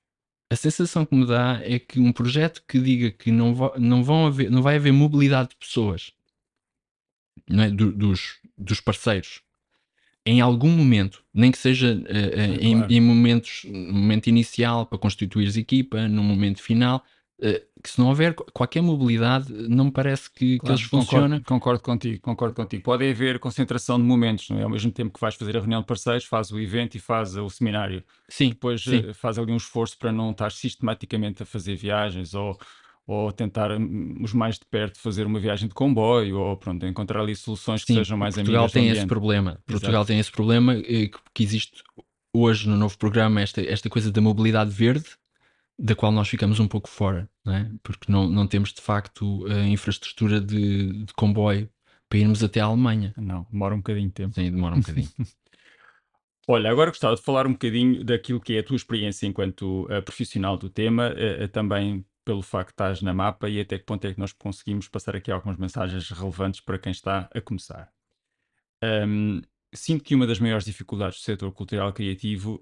a 0.54 0.56
sensação 0.56 1.04
que 1.04 1.16
me 1.16 1.26
dá 1.26 1.60
é 1.64 1.80
que 1.80 2.00
um 2.00 2.12
projeto 2.12 2.64
que 2.68 2.80
diga 2.80 3.10
que 3.10 3.32
não, 3.32 3.56
não, 3.78 4.04
vão 4.04 4.28
haver, 4.28 4.52
não 4.52 4.62
vai 4.62 4.76
haver 4.76 4.94
mobilidade 4.94 5.50
de 5.50 5.56
pessoas, 5.56 6.12
não 7.50 7.64
é? 7.64 7.72
Do, 7.72 7.92
dos, 7.92 8.40
dos 8.56 8.80
parceiros, 8.80 9.42
em 10.24 10.42
algum 10.42 10.70
momento, 10.70 11.24
nem 11.34 11.52
que 11.52 11.58
seja 11.58 11.96
uh, 11.96 11.98
uh, 11.98 12.62
em, 12.62 12.98
em, 12.98 13.02
momentos, 13.02 13.66
no 13.66 13.94
momento 13.94 14.28
inicial 14.28 14.86
para 14.86 15.00
constituir 15.00 15.58
equipa, 15.58 16.08
no 16.08 16.24
momento 16.24 16.62
final, 16.62 17.04
que 17.84 17.90
se 17.90 18.00
não 18.00 18.08
houver 18.08 18.34
qualquer 18.34 18.82
mobilidade, 18.82 19.52
não 19.52 19.86
me 19.86 19.92
parece 19.92 20.32
que, 20.32 20.58
claro, 20.58 20.76
que 20.76 20.82
eles 20.82 20.90
funcionam. 20.90 21.38
Concordo, 21.40 21.46
concordo, 21.46 21.82
contigo, 21.82 22.22
concordo 22.22 22.56
contigo. 22.56 22.84
Pode 22.84 23.10
haver 23.10 23.40
concentração 23.40 23.98
de 23.98 24.06
momentos, 24.06 24.50
não 24.50 24.60
é? 24.60 24.64
Ao 24.64 24.70
mesmo 24.70 24.92
tempo 24.92 25.14
que 25.14 25.20
vais 25.20 25.36
fazer 25.36 25.58
a 25.58 25.60
reunião 25.60 25.82
de 25.82 25.88
parceiros, 25.88 26.26
faz 26.26 26.52
o 26.52 26.60
evento 26.60 26.96
e 26.96 27.00
faz 27.00 27.36
o 27.36 27.50
seminário. 27.50 28.04
Sim. 28.30 28.50
Depois 28.50 28.84
sim. 28.84 29.12
faz 29.14 29.38
ali 29.38 29.52
um 29.52 29.58
esforço 29.58 29.98
para 29.98 30.12
não 30.12 30.32
estar 30.32 30.52
sistematicamente 30.52 31.44
a 31.44 31.46
fazer 31.46 31.76
viagens 31.76 32.34
ou 32.34 32.58
ou 33.06 33.32
tentar 33.32 33.72
hum, 33.72 34.16
os 34.22 34.34
mais 34.34 34.56
de 34.56 34.66
perto 34.66 34.98
fazer 34.98 35.26
uma 35.26 35.40
viagem 35.40 35.68
de 35.68 35.74
comboio, 35.74 36.40
ou 36.40 36.56
pronto, 36.56 36.86
encontrar 36.86 37.22
ali 37.22 37.36
soluções 37.36 37.82
Sim, 37.82 37.88
que 37.88 37.94
sejam 37.96 38.18
mais 38.18 38.36
Portugal 38.36 38.64
amigas 38.64 38.72
tem 38.72 38.90
esse 38.90 39.06
problema. 39.06 39.52
Exato. 39.52 39.64
Portugal 39.68 40.06
tem 40.06 40.20
esse 40.20 40.32
problema 40.32 40.76
eh, 40.78 41.10
que 41.34 41.44
existe 41.44 41.84
hoje 42.34 42.68
no 42.68 42.78
novo 42.78 42.98
programa 42.98 43.42
esta, 43.42 43.62
esta 43.62 43.90
coisa 43.90 44.12
da 44.12 44.22
mobilidade 44.22 44.72
verde, 44.72 45.06
da 45.84 45.94
qual 45.94 46.14
nós 46.14 46.30
ficamos 46.30 46.62
um 46.62 46.68
pouco 46.68 46.90
fora, 46.90 47.30
não 47.44 47.54
é? 47.54 47.70
porque 47.84 48.10
não, 48.10 48.30
não 48.30 48.48
temos 48.48 48.72
de 48.72 48.80
facto 48.80 49.46
a 49.48 49.68
infraestrutura 49.68 50.40
de, 50.40 51.04
de 51.04 51.14
comboio 51.14 51.70
para 52.08 52.20
irmos 52.20 52.42
até 52.42 52.62
a 52.62 52.66
Alemanha. 52.66 53.14
Não, 53.18 53.46
demora 53.52 53.76
um 53.76 53.80
bocadinho 53.80 54.08
de 54.08 54.14
tempo. 54.14 54.34
Sim, 54.34 54.50
demora 54.50 54.76
um 54.76 54.80
bocadinho. 54.80 55.10
Olha, 56.48 56.72
agora 56.72 56.90
gostava 56.90 57.16
de 57.16 57.22
falar 57.22 57.46
um 57.46 57.52
bocadinho 57.52 58.02
daquilo 58.02 58.40
que 58.40 58.56
é 58.56 58.60
a 58.60 58.64
tua 58.64 58.78
experiência 58.78 59.28
enquanto 59.28 59.84
uh, 59.86 60.02
profissional 60.04 60.58
do 60.58 60.70
tema, 60.70 61.10
uh, 61.10 61.44
uh, 61.44 61.48
também 61.50 62.06
pelo 62.24 62.42
facto 62.42 62.70
de 62.70 62.74
estás 62.74 63.02
na 63.02 63.14
mapa 63.14 63.50
e 63.50 63.60
até 63.60 63.78
que 63.78 63.84
ponto 63.84 64.06
é 64.08 64.14
que 64.14 64.20
nós 64.20 64.32
conseguimos 64.32 64.88
passar 64.88 65.18
aqui 65.18 65.32
algumas 65.32 65.58
mensagens 65.58 66.10
relevantes 66.12 66.62
para 66.62 66.80
quem 66.80 66.94
está 66.94 67.30
a 67.34 67.42
começar. 67.42 67.92
Um, 68.82 69.42
sinto 69.74 70.02
que 70.02 70.16
uma 70.16 70.26
das 70.26 70.40
maiores 70.40 70.64
dificuldades 70.64 71.20
do 71.20 71.24
setor 71.24 71.52
cultural 71.52 71.92
criativo, 71.92 72.62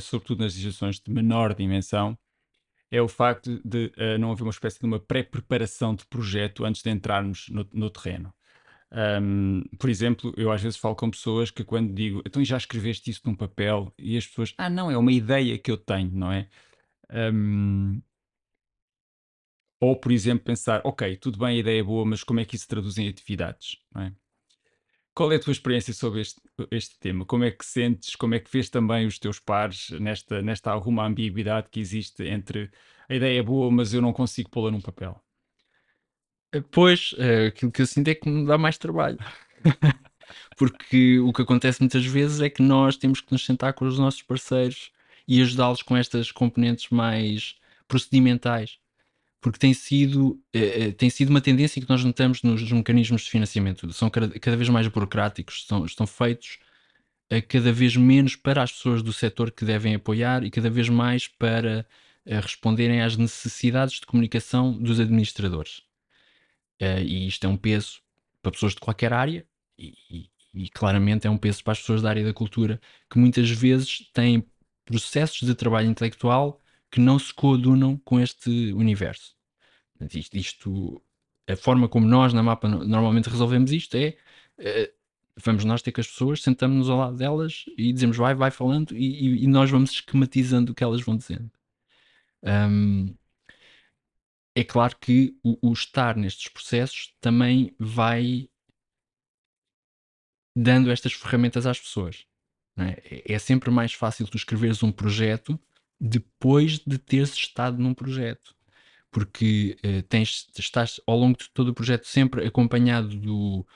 sobretudo 0.00 0.44
nas 0.44 0.54
legislações 0.54 1.00
de 1.00 1.10
menor 1.10 1.54
dimensão, 1.54 2.16
é 2.90 3.00
o 3.00 3.08
facto 3.08 3.60
de 3.64 3.92
não 4.18 4.32
haver 4.32 4.42
uma 4.42 4.50
espécie 4.50 4.80
de 4.80 4.86
uma 4.86 4.98
pré-preparação 4.98 5.94
de 5.94 6.04
projeto 6.06 6.64
antes 6.64 6.82
de 6.82 6.90
entrarmos 6.90 7.48
no, 7.48 7.68
no 7.72 7.90
terreno. 7.90 8.32
Um, 8.92 9.62
por 9.78 9.88
exemplo, 9.88 10.34
eu 10.36 10.50
às 10.50 10.60
vezes 10.60 10.76
falo 10.76 10.96
com 10.96 11.08
pessoas 11.08 11.50
que 11.50 11.62
quando 11.62 11.94
digo, 11.94 12.20
então 12.26 12.44
já 12.44 12.56
escreveste 12.56 13.08
isso 13.08 13.20
num 13.24 13.36
papel, 13.36 13.94
e 13.96 14.16
as 14.16 14.26
pessoas, 14.26 14.52
ah, 14.58 14.68
não, 14.68 14.90
é 14.90 14.96
uma 14.96 15.12
ideia 15.12 15.56
que 15.56 15.70
eu 15.70 15.76
tenho, 15.76 16.10
não 16.10 16.32
é? 16.32 16.48
Um, 17.32 18.02
ou, 19.80 19.96
por 19.96 20.10
exemplo, 20.10 20.44
pensar, 20.44 20.82
ok, 20.84 21.16
tudo 21.16 21.38
bem, 21.38 21.56
a 21.56 21.60
ideia 21.60 21.80
é 21.80 21.84
boa, 21.84 22.04
mas 22.04 22.24
como 22.24 22.40
é 22.40 22.44
que 22.44 22.56
isso 22.56 22.62
se 22.62 22.68
traduz 22.68 22.98
em 22.98 23.08
atividades, 23.08 23.78
não 23.94 24.02
é? 24.02 24.12
Qual 25.20 25.30
é 25.32 25.36
a 25.36 25.38
tua 25.38 25.52
experiência 25.52 25.92
sobre 25.92 26.22
este, 26.22 26.40
este 26.70 26.98
tema? 26.98 27.26
Como 27.26 27.44
é 27.44 27.50
que 27.50 27.62
sentes, 27.62 28.16
como 28.16 28.34
é 28.34 28.38
que 28.38 28.50
vês 28.50 28.70
também 28.70 29.06
os 29.06 29.18
teus 29.18 29.38
pares 29.38 29.90
nesta, 29.90 30.40
nesta 30.40 30.70
alguma 30.70 31.04
ambiguidade 31.04 31.68
que 31.70 31.78
existe 31.78 32.24
entre 32.24 32.70
a 33.06 33.14
ideia 33.14 33.38
é 33.38 33.42
boa, 33.42 33.70
mas 33.70 33.92
eu 33.92 34.00
não 34.00 34.14
consigo 34.14 34.48
pô-la 34.48 34.70
num 34.70 34.80
papel? 34.80 35.22
Pois, 36.70 37.14
eh, 37.18 37.48
aquilo 37.48 37.70
que 37.70 37.82
eu 37.82 37.86
sinto 37.86 38.08
é 38.08 38.14
que 38.14 38.26
me 38.26 38.46
dá 38.46 38.56
mais 38.56 38.78
trabalho. 38.78 39.18
Porque 40.56 41.20
o 41.20 41.34
que 41.34 41.42
acontece 41.42 41.82
muitas 41.82 42.06
vezes 42.06 42.40
é 42.40 42.48
que 42.48 42.62
nós 42.62 42.96
temos 42.96 43.20
que 43.20 43.30
nos 43.30 43.44
sentar 43.44 43.74
com 43.74 43.84
os 43.84 43.98
nossos 43.98 44.22
parceiros 44.22 44.90
e 45.28 45.42
ajudá-los 45.42 45.82
com 45.82 45.98
estas 45.98 46.32
componentes 46.32 46.88
mais 46.88 47.56
procedimentais. 47.86 48.78
Porque 49.40 49.58
tem 49.58 49.72
sido, 49.72 50.38
eh, 50.52 50.88
eh, 50.88 50.92
tem 50.92 51.08
sido 51.08 51.30
uma 51.30 51.40
tendência 51.40 51.80
que 51.80 51.88
nós 51.88 52.04
notamos 52.04 52.42
nos 52.42 52.70
mecanismos 52.70 53.22
de 53.22 53.30
financiamento. 53.30 53.90
São 53.92 54.10
cada, 54.10 54.56
vez 54.56 54.68
mais 54.68 54.86
burocráticos, 54.88 55.64
são, 55.66 55.84
estão 55.84 56.06
feitos 56.06 56.58
a 57.30 57.40
cada 57.40 57.72
vez 57.72 57.96
menos 57.96 58.36
para 58.36 58.62
as 58.62 58.72
pessoas 58.72 59.02
do 59.02 59.12
setor 59.12 59.50
que 59.50 59.64
devem 59.64 59.94
apoiar 59.94 60.44
e 60.44 60.50
cada 60.50 60.68
vez 60.68 60.88
mais 60.88 61.28
para 61.28 61.86
responderem 62.26 63.00
às 63.00 63.16
necessidades 63.16 64.00
de 64.00 64.06
comunicação 64.06 64.72
dos 64.72 65.00
administradores. 65.00 65.82
E 66.80 67.26
isto 67.28 67.46
é 67.46 67.48
um 67.48 67.56
peso 67.56 68.00
para 68.42 68.52
pessoas 68.52 68.74
de 68.74 68.80
qualquer 68.80 69.12
área 69.12 69.46
e, 69.78 69.94
e, 70.10 70.30
e, 70.54 70.68
claramente 70.68 71.26
é 71.26 71.30
um 71.30 71.38
peso 71.38 71.62
para 71.62 71.72
as 71.72 71.80
pessoas 71.80 72.02
da 72.02 72.10
área 72.10 72.24
da 72.24 72.32
cultura 72.32 72.80
que 73.08 73.18
muitas 73.18 73.50
vezes 73.50 74.10
têm 74.12 74.44
processos 74.84 75.46
de 75.46 75.54
trabalho 75.54 75.88
intelectual 75.88 76.59
que 76.90 77.00
não 77.00 77.18
se 77.18 77.32
coadunam 77.32 77.96
com 77.98 78.18
este 78.20 78.72
universo. 78.72 79.34
Isto, 80.12 80.36
isto 80.36 81.02
a 81.48 81.56
forma 81.56 81.88
como 81.88 82.06
nós 82.06 82.32
na 82.32 82.42
mapa 82.42 82.68
normalmente 82.68 83.28
resolvemos 83.28 83.72
isto 83.72 83.94
é 83.96 84.16
uh, 84.58 85.00
vamos 85.36 85.64
nós 85.64 85.82
ter 85.82 85.92
com 85.92 86.00
as 86.00 86.06
pessoas, 86.06 86.42
sentamos-nos 86.42 86.88
ao 86.88 86.98
lado 86.98 87.16
delas 87.16 87.64
e 87.76 87.92
dizemos 87.92 88.16
vai, 88.16 88.34
vai 88.34 88.50
falando 88.50 88.96
e, 88.96 89.44
e, 89.44 89.46
nós 89.46 89.70
vamos 89.70 89.90
esquematizando 89.90 90.72
o 90.72 90.74
que 90.74 90.84
elas 90.84 91.02
vão 91.02 91.16
dizendo. 91.16 91.50
Um, 92.42 93.14
é 94.54 94.64
claro 94.64 94.96
que 94.98 95.36
o, 95.42 95.70
o 95.70 95.72
estar 95.72 96.16
nestes 96.16 96.48
processos 96.48 97.14
também 97.20 97.74
vai 97.78 98.48
dando 100.54 100.90
estas 100.90 101.12
ferramentas 101.12 101.66
às 101.66 101.78
pessoas. 101.78 102.26
É? 102.76 103.34
é? 103.34 103.38
sempre 103.38 103.70
mais 103.70 103.92
fácil 103.92 104.26
tu 104.26 104.36
escreveres 104.36 104.82
um 104.82 104.92
projeto 104.92 105.58
depois 106.00 106.78
de 106.78 106.98
teres 106.98 107.34
estado 107.34 107.78
num 107.82 107.94
projeto. 107.94 108.54
Porque 109.10 109.76
uh, 109.84 110.02
tens, 110.04 110.48
estás 110.56 111.00
ao 111.06 111.18
longo 111.18 111.36
de 111.36 111.50
todo 111.50 111.68
o 111.68 111.74
projeto 111.74 112.06
sempre 112.06 112.46
acompanhado 112.46 113.16
do, 113.16 113.66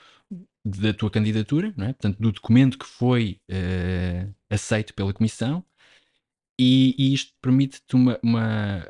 da 0.63 0.93
tua 0.93 1.11
candidatura, 1.11 1.73
não 1.77 1.85
é? 1.85 1.93
portanto, 1.93 2.17
do 2.17 2.31
documento 2.31 2.79
que 2.79 2.85
foi 2.85 3.39
uh, 3.51 4.33
aceito 4.49 4.93
pela 4.93 5.13
Comissão, 5.13 5.63
e, 6.57 6.95
e 6.97 7.13
isto 7.13 7.33
permite-te 7.41 7.95
uma, 7.95 8.17
uma, 8.23 8.87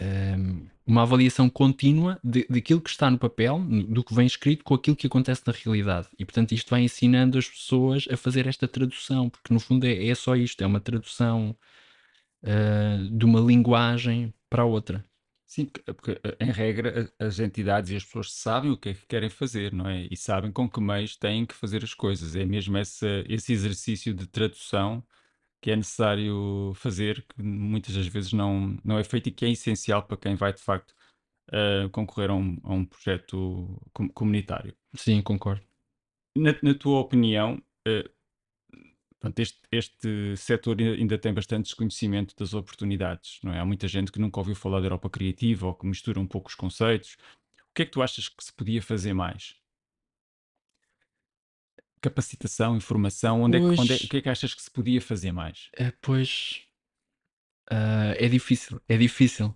um, 0.00 0.66
uma 0.86 1.02
avaliação 1.02 1.48
contínua 1.50 2.18
de, 2.24 2.46
daquilo 2.48 2.80
que 2.80 2.90
está 2.90 3.10
no 3.10 3.18
papel, 3.18 3.60
do 3.60 4.02
que 4.02 4.14
vem 4.14 4.26
escrito, 4.26 4.64
com 4.64 4.74
aquilo 4.74 4.96
que 4.96 5.06
acontece 5.06 5.42
na 5.46 5.52
realidade. 5.52 6.08
E, 6.18 6.24
portanto, 6.24 6.52
isto 6.52 6.70
vai 6.70 6.82
ensinando 6.82 7.38
as 7.38 7.48
pessoas 7.48 8.06
a 8.10 8.16
fazer 8.16 8.46
esta 8.46 8.66
tradução, 8.66 9.28
porque 9.28 9.52
no 9.52 9.60
fundo 9.60 9.86
é, 9.86 10.06
é 10.08 10.14
só 10.14 10.34
isto: 10.34 10.62
é 10.62 10.66
uma 10.66 10.80
tradução 10.80 11.56
uh, 12.44 13.10
de 13.10 13.24
uma 13.24 13.40
linguagem 13.40 14.32
para 14.48 14.64
outra. 14.64 15.04
Sim, 15.46 15.66
porque 15.66 16.20
em 16.40 16.50
regra 16.50 17.12
as 17.18 17.38
entidades 17.38 17.90
e 17.90 17.96
as 17.96 18.04
pessoas 18.04 18.32
sabem 18.32 18.70
o 18.70 18.76
que 18.76 18.88
é 18.88 18.94
que 18.94 19.06
querem 19.06 19.30
fazer, 19.30 19.72
não 19.72 19.88
é? 19.88 20.08
E 20.10 20.16
sabem 20.16 20.50
com 20.50 20.68
que 20.68 20.80
meios 20.80 21.16
têm 21.16 21.46
que 21.46 21.54
fazer 21.54 21.84
as 21.84 21.94
coisas. 21.94 22.34
É 22.34 22.44
mesmo 22.44 22.76
esse, 22.78 23.06
esse 23.28 23.52
exercício 23.52 24.12
de 24.12 24.26
tradução 24.26 25.04
que 25.60 25.70
é 25.70 25.76
necessário 25.76 26.72
fazer, 26.74 27.22
que 27.22 27.42
muitas 27.42 27.94
das 27.94 28.06
vezes 28.06 28.32
não, 28.32 28.76
não 28.84 28.98
é 28.98 29.04
feito 29.04 29.28
e 29.28 29.32
que 29.32 29.44
é 29.46 29.50
essencial 29.50 30.02
para 30.02 30.16
quem 30.16 30.34
vai 30.34 30.52
de 30.52 30.60
facto 30.60 30.94
uh, 31.50 31.88
concorrer 31.90 32.30
a 32.30 32.34
um, 32.34 32.58
a 32.62 32.74
um 32.74 32.84
projeto 32.84 33.80
com, 33.92 34.08
comunitário. 34.08 34.74
Sim, 34.94 35.22
concordo. 35.22 35.62
Na, 36.36 36.54
na 36.62 36.74
tua 36.74 37.00
opinião, 37.00 37.62
uh, 37.88 38.10
Portanto, 39.24 39.38
este, 39.38 39.58
este 39.72 40.36
setor 40.36 40.76
ainda 40.78 41.16
tem 41.16 41.32
bastante 41.32 41.64
desconhecimento 41.64 42.34
das 42.36 42.52
oportunidades, 42.52 43.38
não 43.42 43.54
é? 43.54 43.58
Há 43.58 43.64
muita 43.64 43.88
gente 43.88 44.12
que 44.12 44.20
nunca 44.20 44.38
ouviu 44.38 44.54
falar 44.54 44.80
da 44.80 44.86
Europa 44.86 45.08
Criativa 45.08 45.66
ou 45.66 45.74
que 45.74 45.86
mistura 45.86 46.20
um 46.20 46.26
pouco 46.26 46.50
os 46.50 46.54
conceitos. 46.54 47.16
O 47.70 47.74
que 47.74 47.82
é 47.82 47.84
que 47.86 47.90
tu 47.90 48.02
achas 48.02 48.28
que 48.28 48.44
se 48.44 48.52
podia 48.52 48.82
fazer 48.82 49.14
mais? 49.14 49.56
capacitação, 52.02 52.76
informação, 52.76 53.40
onde 53.40 53.56
é 53.56 53.60
que, 53.60 53.80
onde 53.80 53.92
é, 53.94 53.96
o 53.96 54.08
que 54.10 54.16
é 54.18 54.20
que 54.20 54.28
achas 54.28 54.52
que 54.52 54.60
se 54.60 54.70
podia 54.70 55.00
fazer 55.00 55.32
mais? 55.32 55.70
É, 55.74 55.90
pois 56.02 56.60
uh, 57.72 58.12
é 58.18 58.28
difícil, 58.28 58.78
é 58.86 58.98
difícil. 58.98 59.54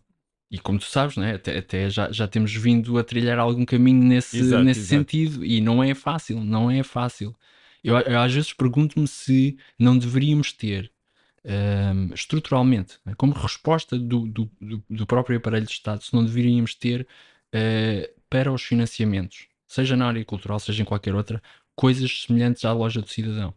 E 0.50 0.58
como 0.58 0.78
tu 0.78 0.86
sabes, 0.86 1.18
né, 1.18 1.34
até, 1.34 1.58
até 1.58 1.90
já, 1.90 2.10
já 2.10 2.26
temos 2.26 2.54
vindo 2.54 2.96
a 2.96 3.04
trilhar 3.04 3.38
algum 3.38 3.66
caminho 3.66 4.02
nesse, 4.02 4.38
exato, 4.38 4.64
nesse 4.64 4.80
exato. 4.80 4.88
sentido 4.88 5.44
e 5.44 5.60
não 5.60 5.82
é 5.82 5.94
fácil, 5.94 6.42
não 6.42 6.70
é 6.70 6.82
fácil. 6.82 7.36
Eu, 7.82 7.96
eu 7.98 8.20
às 8.20 8.32
vezes 8.32 8.52
pergunto-me 8.52 9.06
se 9.06 9.56
não 9.78 9.96
deveríamos 9.96 10.52
ter 10.52 10.90
um, 11.44 12.12
estruturalmente, 12.14 12.98
né, 13.04 13.14
como 13.16 13.32
resposta 13.32 13.98
do, 13.98 14.26
do, 14.26 14.50
do, 14.88 15.06
próprio 15.06 15.38
aparelho 15.38 15.66
de 15.66 15.72
Estado, 15.72 16.02
se 16.02 16.14
não 16.14 16.24
deveríamos 16.24 16.74
ter 16.74 17.06
uh, 17.54 18.20
para 18.28 18.52
os 18.52 18.62
financiamentos, 18.62 19.46
seja 19.66 19.96
na 19.96 20.08
área 20.08 20.24
cultural, 20.24 20.58
seja 20.58 20.82
em 20.82 20.84
qualquer 20.84 21.14
outra, 21.14 21.42
coisas 21.74 22.22
semelhantes 22.22 22.64
à 22.64 22.72
loja 22.72 23.00
do 23.00 23.08
cidadão, 23.08 23.54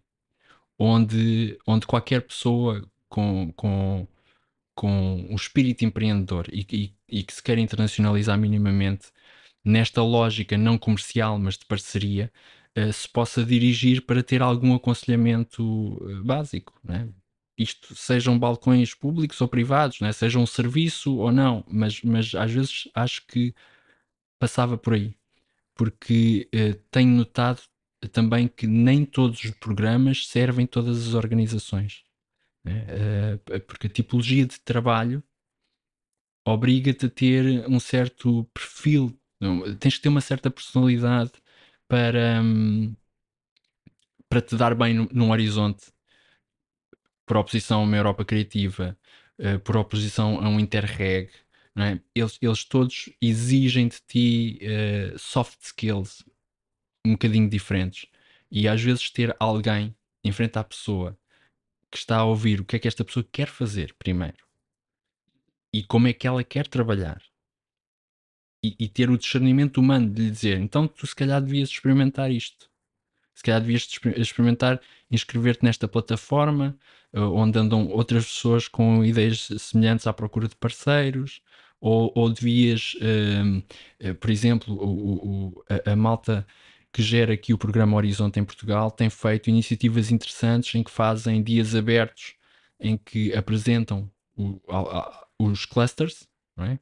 onde, 0.77 1.57
onde 1.67 1.85
qualquer 1.87 2.21
pessoa 2.21 2.87
com, 3.09 3.51
com, 3.55 4.07
com 4.75 5.27
um 5.29 5.35
espírito 5.35 5.83
empreendedor 5.83 6.47
e, 6.51 6.65
e, 6.71 6.93
e 7.09 7.23
que 7.23 7.33
se 7.33 7.43
quer 7.43 7.57
internacionalizar 7.57 8.37
minimamente 8.37 9.09
nesta 9.63 10.01
lógica 10.01 10.57
não 10.57 10.77
comercial, 10.77 11.37
mas 11.37 11.57
de 11.57 11.65
parceria, 11.65 12.31
uh, 12.77 12.93
se 12.93 13.07
possa 13.07 13.43
dirigir 13.43 14.05
para 14.05 14.23
ter 14.23 14.41
algum 14.41 14.73
aconselhamento 14.73 15.63
uh, 15.63 16.23
básico. 16.23 16.79
Né? 16.83 17.09
Isto 17.57 17.95
sejam 17.95 18.37
balcões 18.37 18.93
públicos 18.93 19.39
ou 19.41 19.47
privados, 19.47 19.99
né? 19.99 20.11
seja 20.11 20.39
um 20.39 20.45
serviço 20.45 21.17
ou 21.17 21.31
não, 21.31 21.63
mas, 21.67 22.01
mas 22.01 22.33
às 22.35 22.51
vezes 22.51 22.89
acho 22.93 23.25
que 23.27 23.53
passava 24.39 24.77
por 24.77 24.93
aí, 24.93 25.15
porque 25.75 26.49
uh, 26.53 26.75
tenho 26.89 27.09
notado 27.09 27.61
também 28.11 28.47
que 28.47 28.65
nem 28.65 29.05
todos 29.05 29.43
os 29.43 29.51
programas 29.51 30.27
servem 30.27 30.65
todas 30.65 31.07
as 31.07 31.13
organizações. 31.13 32.03
Né? 32.63 32.85
Uh, 33.35 33.59
porque 33.61 33.87
a 33.87 33.89
tipologia 33.89 34.45
de 34.45 34.59
trabalho 34.59 35.23
obriga-te 36.45 37.05
a 37.05 37.09
ter 37.09 37.69
um 37.69 37.79
certo 37.79 38.43
perfil, 38.53 39.15
tens 39.79 39.97
que 39.97 40.01
ter 40.01 40.09
uma 40.09 40.21
certa 40.21 40.49
personalidade 40.49 41.33
para, 41.91 42.41
um, 42.41 42.95
para 44.29 44.41
te 44.41 44.55
dar 44.55 44.73
bem 44.73 45.09
num 45.11 45.29
horizonte 45.29 45.91
por 47.25 47.35
oposição 47.35 47.81
a 47.81 47.83
uma 47.83 47.97
Europa 47.97 48.23
criativa, 48.23 48.97
uh, 49.37 49.59
por 49.59 49.75
oposição 49.75 50.39
a 50.39 50.47
um 50.47 50.57
Interreg. 50.57 51.29
É? 51.77 51.99
Eles, 52.15 52.37
eles 52.41 52.63
todos 52.63 53.09
exigem 53.21 53.89
de 53.89 53.99
ti 54.07 54.59
uh, 54.63 55.19
soft 55.19 55.61
skills, 55.63 56.23
um 57.05 57.11
bocadinho 57.11 57.49
diferentes. 57.49 58.09
E 58.49 58.69
às 58.69 58.81
vezes 58.81 59.09
ter 59.09 59.35
alguém 59.37 59.93
em 60.23 60.31
frente 60.31 60.57
à 60.57 60.63
pessoa 60.63 61.19
que 61.91 61.97
está 61.97 62.19
a 62.19 62.23
ouvir 62.23 62.61
o 62.61 62.65
que 62.65 62.77
é 62.77 62.79
que 62.79 62.87
esta 62.87 63.03
pessoa 63.03 63.27
quer 63.29 63.49
fazer 63.49 63.93
primeiro 63.95 64.47
e 65.73 65.83
como 65.83 66.07
é 66.07 66.13
que 66.13 66.25
ela 66.25 66.41
quer 66.41 66.67
trabalhar 66.67 67.21
e, 68.63 68.75
e 68.79 68.87
ter 68.87 69.09
o 69.09 69.17
discernimento 69.17 69.77
humano 69.77 70.09
de 70.09 70.23
lhe 70.23 70.31
dizer 70.31 70.59
então 70.59 70.87
tu 70.87 71.05
se 71.07 71.15
calhar 71.15 71.41
devias 71.41 71.69
experimentar 71.69 72.31
isto 72.31 72.69
se 73.33 73.43
calhar 73.43 73.61
devias 73.61 73.87
experimentar 74.17 74.79
inscrever-te 75.09 75.63
nesta 75.63 75.87
plataforma 75.87 76.77
onde 77.13 77.59
andam 77.59 77.87
outras 77.89 78.25
pessoas 78.25 78.67
com 78.67 79.03
ideias 79.03 79.49
semelhantes 79.59 80.07
à 80.07 80.13
procura 80.13 80.47
de 80.47 80.55
parceiros, 80.55 81.41
ou, 81.79 82.11
ou 82.15 82.29
devias, 82.29 82.95
uh, 82.95 84.13
por 84.15 84.29
exemplo, 84.29 84.73
o, 84.75 85.47
o, 85.47 85.63
a, 85.67 85.91
a, 85.91 85.95
malta 85.95 86.45
que 86.93 87.01
gera 87.01 87.33
aqui 87.33 87.53
o 87.53 87.57
programa 87.57 87.97
Horizonte 87.97 88.39
em 88.39 88.45
Portugal 88.45 88.91
tem 88.91 89.09
feito 89.09 89.49
iniciativas 89.49 90.11
interessantes 90.11 90.75
em 90.75 90.83
que 90.83 90.91
fazem 90.91 91.41
dias 91.41 91.73
abertos, 91.73 92.35
em 92.79 92.97
que 92.97 93.33
apresentam 93.33 94.09
o, 94.37 94.61
a, 94.69 94.77
a, 94.77 95.27
os 95.39 95.65
clusters, 95.65 96.27
é? 96.59 96.77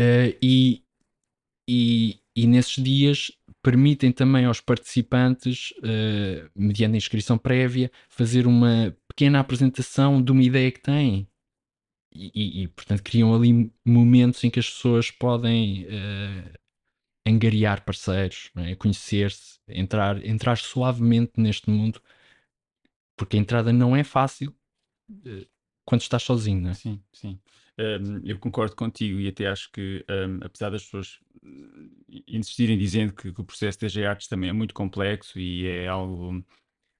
Uh, 0.00 0.36
e, 0.42 0.82
e, 1.68 2.20
e 2.34 2.46
nesses 2.46 2.82
dias 2.82 3.32
permitem 3.62 4.12
também 4.12 4.44
aos 4.44 4.60
participantes, 4.60 5.72
uh, 5.78 6.50
mediante 6.54 6.96
inscrição 6.96 7.36
prévia, 7.36 7.90
fazer 8.08 8.46
uma 8.46 8.96
pequena 9.08 9.40
apresentação 9.40 10.22
de 10.22 10.30
uma 10.30 10.42
ideia 10.42 10.70
que 10.70 10.80
têm. 10.80 11.28
E, 12.18 12.62
e, 12.62 12.68
portanto, 12.68 13.02
criam 13.02 13.34
ali 13.34 13.70
momentos 13.84 14.42
em 14.42 14.48
que 14.48 14.58
as 14.58 14.70
pessoas 14.70 15.10
podem 15.10 15.84
uh, 15.84 16.58
angariar 17.26 17.84
parceiros, 17.84 18.50
é? 18.56 18.74
conhecer-se, 18.74 19.58
entrar, 19.68 20.24
entrar 20.24 20.56
suavemente 20.56 21.32
neste 21.36 21.68
mundo, 21.68 22.00
porque 23.18 23.36
a 23.36 23.40
entrada 23.40 23.70
não 23.70 23.94
é 23.94 24.02
fácil 24.02 24.54
quando 25.84 26.00
estás 26.00 26.22
sozinho, 26.22 26.60
não 26.60 26.70
é? 26.70 26.74
Sim, 26.74 27.02
sim. 27.12 27.38
Um, 27.78 28.22
eu 28.24 28.38
concordo 28.38 28.74
contigo 28.74 29.20
e 29.20 29.28
até 29.28 29.46
acho 29.46 29.70
que, 29.70 30.04
um, 30.08 30.38
apesar 30.42 30.70
das 30.70 30.84
pessoas 30.84 31.20
eh, 31.44 32.22
insistirem 32.26 32.78
dizendo 32.78 33.12
que, 33.12 33.30
que 33.32 33.40
o 33.40 33.44
processo 33.44 33.86
de 33.86 34.04
Artes 34.04 34.28
também 34.28 34.48
é 34.48 34.52
muito 34.52 34.72
complexo 34.72 35.38
e 35.38 35.66
é 35.66 35.86
algo, 35.86 36.42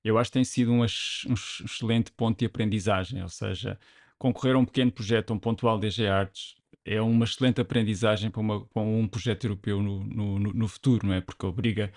eu 0.05 0.19
acho 0.19 0.31
que 0.31 0.35
tem 0.35 0.45
sido 0.45 0.73
um, 0.73 0.81
um 0.81 0.85
excelente 0.85 2.12
ponto 2.12 2.39
de 2.39 2.45
aprendizagem, 2.45 3.23
ou 3.23 3.29
seja, 3.29 3.79
concorrer 4.19 4.55
a 4.55 4.59
um 4.59 4.67
pequeno 4.67 4.93
projeto, 4.93 5.33
um 5.33 5.39
pontual 5.39 5.79
DG 5.79 6.07
Artes, 6.09 6.57
é 6.85 7.01
uma 7.01 7.25
excelente 7.25 7.61
aprendizagem 7.61 8.31
para, 8.31 8.41
uma, 8.41 8.65
para 8.67 8.83
um 8.83 9.09
projeto 9.09 9.45
europeu 9.45 9.83
no, 9.83 10.05
no, 10.05 10.39
no, 10.39 10.69
futuro, 10.69 11.07
não 11.07 11.15
é? 11.15 11.21
Porque 11.21 11.45
obriga 11.45 11.93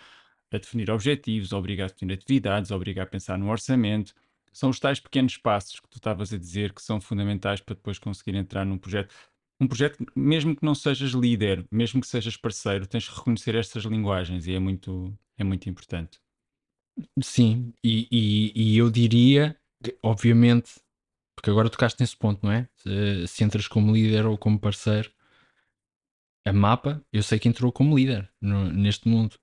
a 0.52 0.58
definir 0.58 0.90
objetivos, 0.90 1.54
obriga 1.54 1.86
a 1.86 1.88
definir 1.88 2.14
atividades, 2.14 2.72
obriga 2.72 3.04
a 3.04 3.06
pensar 3.06 3.38
no 3.38 3.50
orçamento, 3.50 4.14
são 4.52 4.70
os 4.70 4.80
tais 4.80 5.00
pequenos 5.00 5.38
passos 5.38 5.80
que 5.80 5.90
tu 5.90 5.98
estavas 5.98 6.34
a 6.34 6.38
dizer 6.38 6.74
que 6.74 6.82
são 6.82 7.00
fundamentais 7.00 7.62
para 7.62 7.76
depois 7.76 8.00
conseguir 8.00 8.36
entrar 8.36 8.66
num 8.66 8.78
projeto. 8.78 9.14
Um 9.60 9.68
projeto, 9.68 10.06
mesmo 10.16 10.56
que 10.56 10.64
não 10.64 10.74
sejas 10.74 11.12
líder, 11.12 11.66
mesmo 11.72 12.00
que 12.00 12.08
sejas 12.08 12.38
parceiro, 12.38 12.88
tens 12.88 13.08
que 13.08 13.16
reconhecer 13.16 13.56
estas 13.56 13.84
linguagens 13.84 14.48
e 14.48 14.54
é 14.54 14.60
muito, 14.60 15.14
é 15.38 15.44
muito 15.44 15.70
importante. 15.70 16.20
Sim, 17.22 17.74
e, 17.84 18.08
e, 18.12 18.74
e 18.74 18.78
eu 18.78 18.90
diria, 18.90 19.58
que, 19.84 19.98
obviamente, 20.04 20.80
porque 21.36 21.50
agora 21.50 21.70
tocaste 21.70 22.02
nesse 22.02 22.18
ponto, 22.18 22.46
não 22.46 22.52
é? 22.52 22.68
Se, 22.76 23.28
se, 23.28 23.44
entras 23.44 23.68
como 23.68 23.94
líder 23.94 24.26
ou 24.26 24.38
como 24.38 24.60
parceiro, 24.60 25.12
a 26.46 26.54
mapa, 26.54 27.04
eu 27.12 27.24
sei 27.24 27.40
que 27.40 27.48
entrou 27.48 27.72
como 27.72 27.98
líder 27.98 28.32
no, 28.42 28.72
neste 28.72 29.08
mundo 29.08 29.38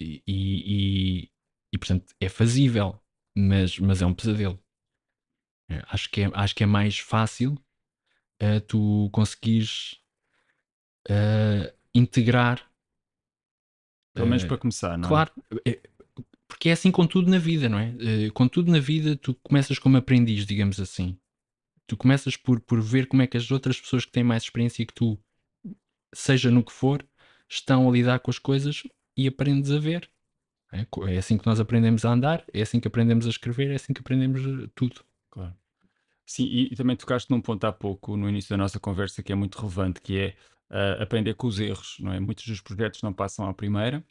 e, 0.00 0.22
e, 0.26 1.30
e, 1.72 1.78
portanto 1.78 2.14
é 2.20 2.28
fazível 2.28 3.00
mas, 3.38 3.78
mas 3.78 4.02
é 4.02 4.06
um 4.06 4.14
pesadelo. 4.14 4.58
É, 5.70 5.82
acho, 5.90 6.10
que 6.10 6.22
é, 6.22 6.30
acho 6.32 6.54
que 6.54 6.64
é 6.64 6.66
mais 6.66 6.98
fácil 6.98 7.52
uh, 8.42 8.60
tu 8.66 9.08
conseguires 9.12 10.00
uh, 11.08 11.72
integrar. 11.94 12.68
Pelo 14.14 14.26
menos 14.26 14.44
para 14.44 14.58
começar, 14.58 14.98
não 14.98 15.06
é? 15.06 15.08
Claro, 15.08 15.32
porque 16.48 16.70
é 16.70 16.72
assim 16.72 16.90
com 16.90 17.06
tudo 17.06 17.30
na 17.30 17.38
vida, 17.38 17.68
não 17.68 17.78
é? 17.78 17.90
Uh, 17.90 18.32
com 18.32 18.48
tudo 18.48 18.72
na 18.72 18.80
vida, 18.80 19.14
tu 19.14 19.34
começas 19.34 19.78
como 19.78 19.96
aprendiz, 19.96 20.44
digamos 20.44 20.80
assim. 20.80 21.16
Tu 21.86 21.96
começas 21.96 22.36
por, 22.36 22.60
por 22.60 22.80
ver 22.82 23.06
como 23.06 23.22
é 23.22 23.26
que 23.26 23.36
as 23.36 23.50
outras 23.50 23.80
pessoas 23.80 24.04
que 24.04 24.10
têm 24.10 24.24
mais 24.24 24.42
experiência 24.42 24.84
que 24.84 24.92
tu, 24.92 25.18
seja 26.12 26.50
no 26.50 26.64
que 26.64 26.72
for, 26.72 27.06
estão 27.48 27.88
a 27.88 27.92
lidar 27.92 28.18
com 28.18 28.30
as 28.30 28.38
coisas 28.38 28.82
e 29.16 29.28
aprendes 29.28 29.70
a 29.70 29.78
ver. 29.78 30.10
É, 30.72 30.86
é 31.14 31.18
assim 31.18 31.38
que 31.38 31.46
nós 31.46 31.60
aprendemos 31.60 32.04
a 32.04 32.12
andar, 32.12 32.44
é 32.52 32.60
assim 32.60 32.78
que 32.80 32.88
aprendemos 32.88 33.26
a 33.26 33.30
escrever, 33.30 33.70
é 33.70 33.74
assim 33.76 33.92
que 33.92 34.00
aprendemos 34.00 34.42
eh, 34.42 34.68
tudo. 34.74 35.02
Claro. 35.30 35.54
Sim, 36.26 36.44
e, 36.44 36.72
e 36.72 36.76
também 36.76 36.96
tocaste 36.96 37.30
num 37.30 37.40
ponto 37.40 37.64
há 37.64 37.72
pouco, 37.72 38.16
no 38.16 38.28
início 38.28 38.50
da 38.50 38.56
nossa 38.58 38.78
conversa, 38.78 39.22
que 39.22 39.32
é 39.32 39.34
muito 39.34 39.58
relevante, 39.58 40.00
que 40.00 40.18
é 40.18 40.36
uh, 40.70 41.02
aprender 41.02 41.34
com 41.34 41.46
os 41.46 41.58
erros, 41.58 41.96
não 42.00 42.12
é? 42.12 42.20
Muitos 42.20 42.46
dos 42.46 42.60
projetos 42.60 43.02
não 43.02 43.12
passam 43.12 43.48
à 43.48 43.54
primeira. 43.54 44.04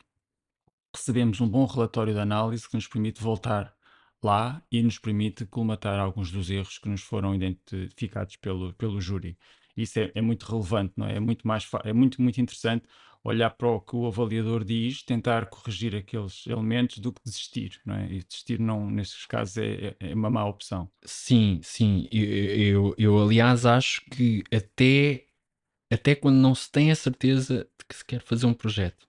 Recebemos 0.96 1.40
um 1.42 1.48
bom 1.48 1.66
relatório 1.66 2.14
de 2.14 2.20
análise 2.20 2.68
que 2.68 2.76
nos 2.76 2.88
permite 2.88 3.22
voltar 3.22 3.76
lá 4.24 4.64
e 4.72 4.82
nos 4.82 4.98
permite 4.98 5.46
colmatar 5.46 6.00
alguns 6.00 6.32
dos 6.32 6.50
erros 6.50 6.80
que 6.80 6.90
nos 6.90 7.02
foram 7.02 7.36
identificados 7.36 8.36
pelo, 8.38 8.74
pelo 8.74 9.00
júri. 9.00 9.38
Isso 9.76 10.00
é, 10.00 10.12
é 10.16 10.22
muito 10.22 10.44
relevante, 10.52 10.94
não 10.98 11.06
é? 11.06 11.18
É 11.18 11.20
muito 11.20 11.48
mais 11.48 11.70
é 11.84 11.94
muito 11.94 12.20
muito 12.20 12.42
interessante 12.42 12.88
olhar 13.28 13.50
para 13.50 13.68
o 13.68 13.82
que 13.82 13.96
o 13.96 14.08
avaliador 14.08 14.64
diz, 14.64 15.04
tentar 15.04 15.48
corrigir 15.48 15.94
aqueles 15.96 16.48
elementos 16.48 17.00
do 17.00 17.12
que 17.12 17.22
desistir, 17.24 17.82
não 17.86 17.96
é? 17.96 18.06
E 18.06 18.24
desistir, 18.24 18.58
não, 18.58 18.90
nesses 18.90 19.26
casos, 19.26 19.58
é, 19.58 19.96
é, 20.00 20.12
é 20.12 20.16
uma 20.16 20.30
má 20.30 20.46
opção. 20.46 20.90
Sim, 21.04 21.60
sim. 21.62 22.08
Eu, 22.10 22.24
eu, 22.26 22.96
eu, 22.98 23.22
aliás, 23.22 23.66
acho 23.66 24.02
que 24.10 24.44
até, 24.52 25.26
até 25.92 26.16
quando 26.16 26.38
não 26.38 26.56
se 26.56 26.72
tem 26.72 26.90
a 26.90 26.96
certeza 26.96 27.68
de 27.78 27.86
que 27.86 27.96
se 27.96 28.06
quer 28.06 28.22
fazer 28.22 28.46
um 28.46 28.54
projeto, 28.54 29.06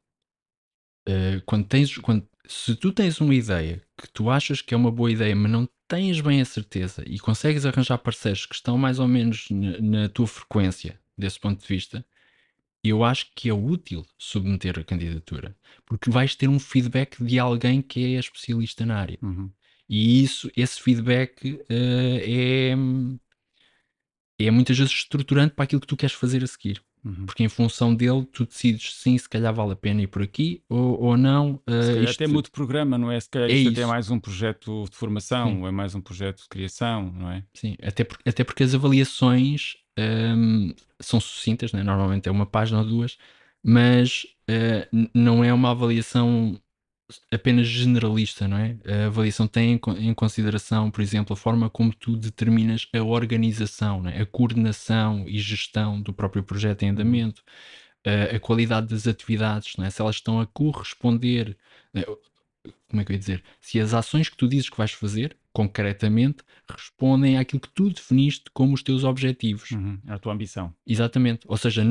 uh, 1.09 1.41
quando 1.47 1.67
tens, 1.67 1.97
quando, 1.99 2.29
se 2.45 2.75
tu 2.75 2.93
tens 2.93 3.21
uma 3.21 3.35
ideia 3.35 3.81
que 3.97 4.09
tu 4.11 4.29
achas 4.31 4.61
que 4.61 4.75
é 4.75 4.77
uma 4.77 4.91
boa 4.91 5.13
ideia, 5.13 5.35
mas 5.37 5.51
não 5.51 5.69
tens 5.87 6.21
bem 6.21 6.41
a 6.41 6.45
certeza 6.45 7.05
e 7.07 7.21
consegues 7.21 7.65
arranjar 7.65 7.99
parceiros 7.99 8.47
que 8.47 8.55
estão 8.55 8.77
mais 8.77 8.99
ou 8.99 9.07
menos 9.07 9.47
na, 9.49 9.81
na 9.81 10.09
tua 10.09 10.27
frequência, 10.27 10.99
desse 11.17 11.39
ponto 11.39 11.61
de 11.61 11.69
vista, 11.69 12.05
eu 12.83 13.05
acho 13.05 13.27
que 13.35 13.49
é 13.49 13.55
útil 13.55 14.07
submeter 14.17 14.79
a 14.79 14.85
candidatura, 14.85 15.57
porque 15.85 16.11
vais 16.11 16.35
ter 16.35 16.49
um 16.49 16.59
feedback 16.59 17.23
de 17.23 17.39
alguém 17.39 17.83
que 17.83 18.15
é 18.15 18.19
especialista 18.19 18.87
na 18.87 18.97
área. 18.97 19.19
Uhum. 19.23 19.51
E 19.89 20.23
isso, 20.23 20.51
esse 20.57 20.81
feedback 20.81 21.53
uh, 21.53 21.65
é, 21.71 22.75
é 24.39 24.51
muitas 24.51 24.77
vezes 24.77 24.93
estruturante 24.93 25.55
para 25.55 25.65
aquilo 25.65 25.81
que 25.81 25.87
tu 25.87 25.97
queres 25.97 26.15
fazer 26.15 26.45
a 26.45 26.47
seguir. 26.47 26.83
Uhum. 27.05 27.27
Porque 27.27 27.45
em 27.45 27.49
função 27.49 27.95
dele, 27.95 28.27
tu 28.33 28.45
decides 28.45 28.95
sim, 28.95 29.17
se 29.17 29.29
calhar 29.29 29.55
vale 29.55 29.73
a 29.73 29.77
pena 29.77 30.03
ir 30.03 30.09
por 30.09 30.21
aqui 30.21 30.63
ou, 30.69 31.01
ou 31.01 31.17
não. 31.17 31.55
Uh, 31.67 31.83
se 31.83 31.89
calhar 31.89 32.05
isto... 32.05 32.23
até 32.23 32.27
muito 32.27 32.51
programa, 32.51 32.99
não 32.99 33.11
é? 33.11 33.19
Se 33.19 33.31
calhar 33.31 33.49
é 33.49 33.53
isto 33.53 33.73
até 33.73 33.83
é 33.83 33.87
mais 33.87 34.11
um 34.11 34.19
projeto 34.19 34.85
de 34.91 34.97
formação, 34.97 35.49
sim. 35.49 35.61
ou 35.61 35.69
é 35.69 35.71
mais 35.71 35.95
um 35.95 36.01
projeto 36.01 36.43
de 36.43 36.49
criação, 36.49 37.13
não 37.13 37.31
é? 37.31 37.45
Sim, 37.55 37.77
até, 37.83 38.05
por, 38.05 38.19
até 38.27 38.45
porque 38.45 38.63
as 38.63 38.75
avaliações 38.75 39.77
um, 39.99 40.75
são 41.01 41.21
sucintas, 41.21 41.73
né? 41.73 41.83
normalmente 41.83 42.29
é 42.29 42.33
uma 42.33 42.47
página 42.47 42.81
ou 42.81 42.85
duas, 42.85 43.19
mas 43.63 44.27
uh, 44.49 45.09
não 45.15 45.45
é 45.45 45.53
uma 45.53 45.71
avaliação 45.71 46.61
apenas 47.33 47.67
generalista, 47.67 48.47
não 48.47 48.59
é? 48.59 48.77
A 48.87 49.07
avaliação 49.07 49.47
tem 49.47 49.81
em 49.99 50.15
consideração, 50.15 50.91
por 50.91 51.01
exemplo, 51.01 51.33
a 51.33 51.37
forma 51.37 51.71
como 51.71 51.93
tu 51.95 52.17
determinas 52.17 52.87
a 52.95 53.03
organização, 53.03 54.07
é? 54.09 54.21
a 54.21 54.27
coordenação 54.27 55.25
e 55.27 55.39
gestão 55.39 56.01
do 56.01 56.13
próprio 56.13 56.43
projeto 56.43 56.83
em 56.83 56.91
andamento, 56.91 57.43
uh, 58.07 58.37
a 58.37 58.41
qualidade 58.41 58.89
das 58.89 59.07
atividades, 59.07 59.75
é? 59.79 59.91
se 59.91 60.03
elas 60.03 60.17
estão 60.17 60.41
a 60.41 60.47
corresponder, 60.47 61.57
né? 61.93 62.05
como 62.89 63.01
é 63.03 63.05
que 63.05 63.13
eu 63.13 63.15
ia 63.15 63.21
dizer? 63.21 63.45
Se 63.61 63.81
as 63.81 63.95
ações 63.95 64.29
que 64.29 64.37
tu 64.37 64.47
dizes 64.49 64.69
que 64.69 64.77
vais 64.77 64.93
fazer 64.93 65.37
concretamente 65.59 66.45
respondem 66.71 67.37
àquilo 67.37 67.61
que 67.61 67.71
tu 67.71 67.91
definiste 67.91 68.45
como 68.53 68.75
os 68.75 68.83
teus 68.83 69.03
objetivos. 69.03 69.73
Uhum, 69.73 69.99
a 70.07 70.17
tua 70.17 70.33
ambição. 70.33 70.73
Exatamente. 70.87 71.41
Ou 71.49 71.57
seja, 71.57 71.83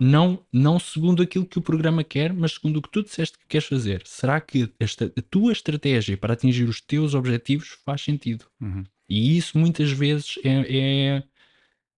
não, 0.00 0.44
não 0.52 0.78
segundo 0.80 1.22
aquilo 1.22 1.46
que 1.46 1.56
o 1.56 1.62
programa 1.62 2.02
quer, 2.02 2.32
mas 2.32 2.54
segundo 2.54 2.78
o 2.78 2.82
que 2.82 2.90
tu 2.90 3.00
disseste 3.00 3.38
que 3.38 3.46
queres 3.46 3.68
fazer. 3.68 4.02
Será 4.06 4.40
que 4.40 4.68
esta, 4.80 5.12
a 5.16 5.22
tua 5.22 5.52
estratégia 5.52 6.16
para 6.16 6.32
atingir 6.32 6.64
os 6.64 6.80
teus 6.80 7.14
objetivos 7.14 7.78
faz 7.84 8.00
sentido? 8.00 8.44
Uhum. 8.60 8.82
E 9.08 9.36
isso 9.36 9.56
muitas 9.56 9.92
vezes 9.92 10.40
é, 10.42 10.66
é 10.76 11.22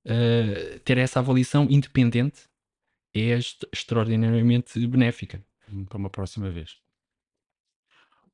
uh, 0.04 0.78
ter 0.80 0.98
essa 0.98 1.20
avaliação 1.20 1.66
independente 1.70 2.42
é 3.14 3.38
extraordinariamente 3.72 4.86
benéfica. 4.86 5.42
Para 5.88 5.96
uma 5.96 6.10
próxima 6.10 6.50
vez. 6.50 6.76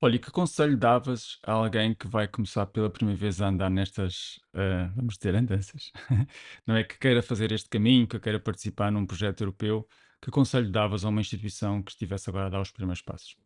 Olha, 0.03 0.17
e 0.17 0.19
que 0.19 0.31
conselho 0.31 0.79
davas 0.79 1.39
a 1.43 1.53
alguém 1.53 1.95
que 1.95 2.09
vai 2.09 2.27
começar 2.27 2.65
pela 2.67 2.89
primeira 2.89 3.19
vez 3.21 3.41
a 3.43 3.49
andar 3.49 3.69
nestas, 3.69 4.41
ah, 4.55 4.91
vamos 4.97 5.19
dizer, 5.19 5.35
andanças? 5.35 5.93
Não 6.67 6.75
é? 6.75 6.85
Que 6.85 6.99
queira 6.99 7.23
fazer 7.23 7.53
este 7.53 7.69
caminho, 7.69 8.07
que 8.09 8.19
queira 8.19 8.41
participar 8.41 8.91
num 8.91 9.05
projeto 9.07 9.43
europeu. 9.43 9.87
Que 10.23 10.31
conselho 10.31 10.71
davas 10.71 11.05
a 11.05 11.09
uma 11.09 11.21
instituição 11.21 11.83
que 11.83 11.91
estivesse 11.93 12.31
agora 12.31 12.47
a 12.47 12.51
dar 12.51 12.61
os 12.61 12.71
primeiros 12.71 13.03
passos? 13.03 13.37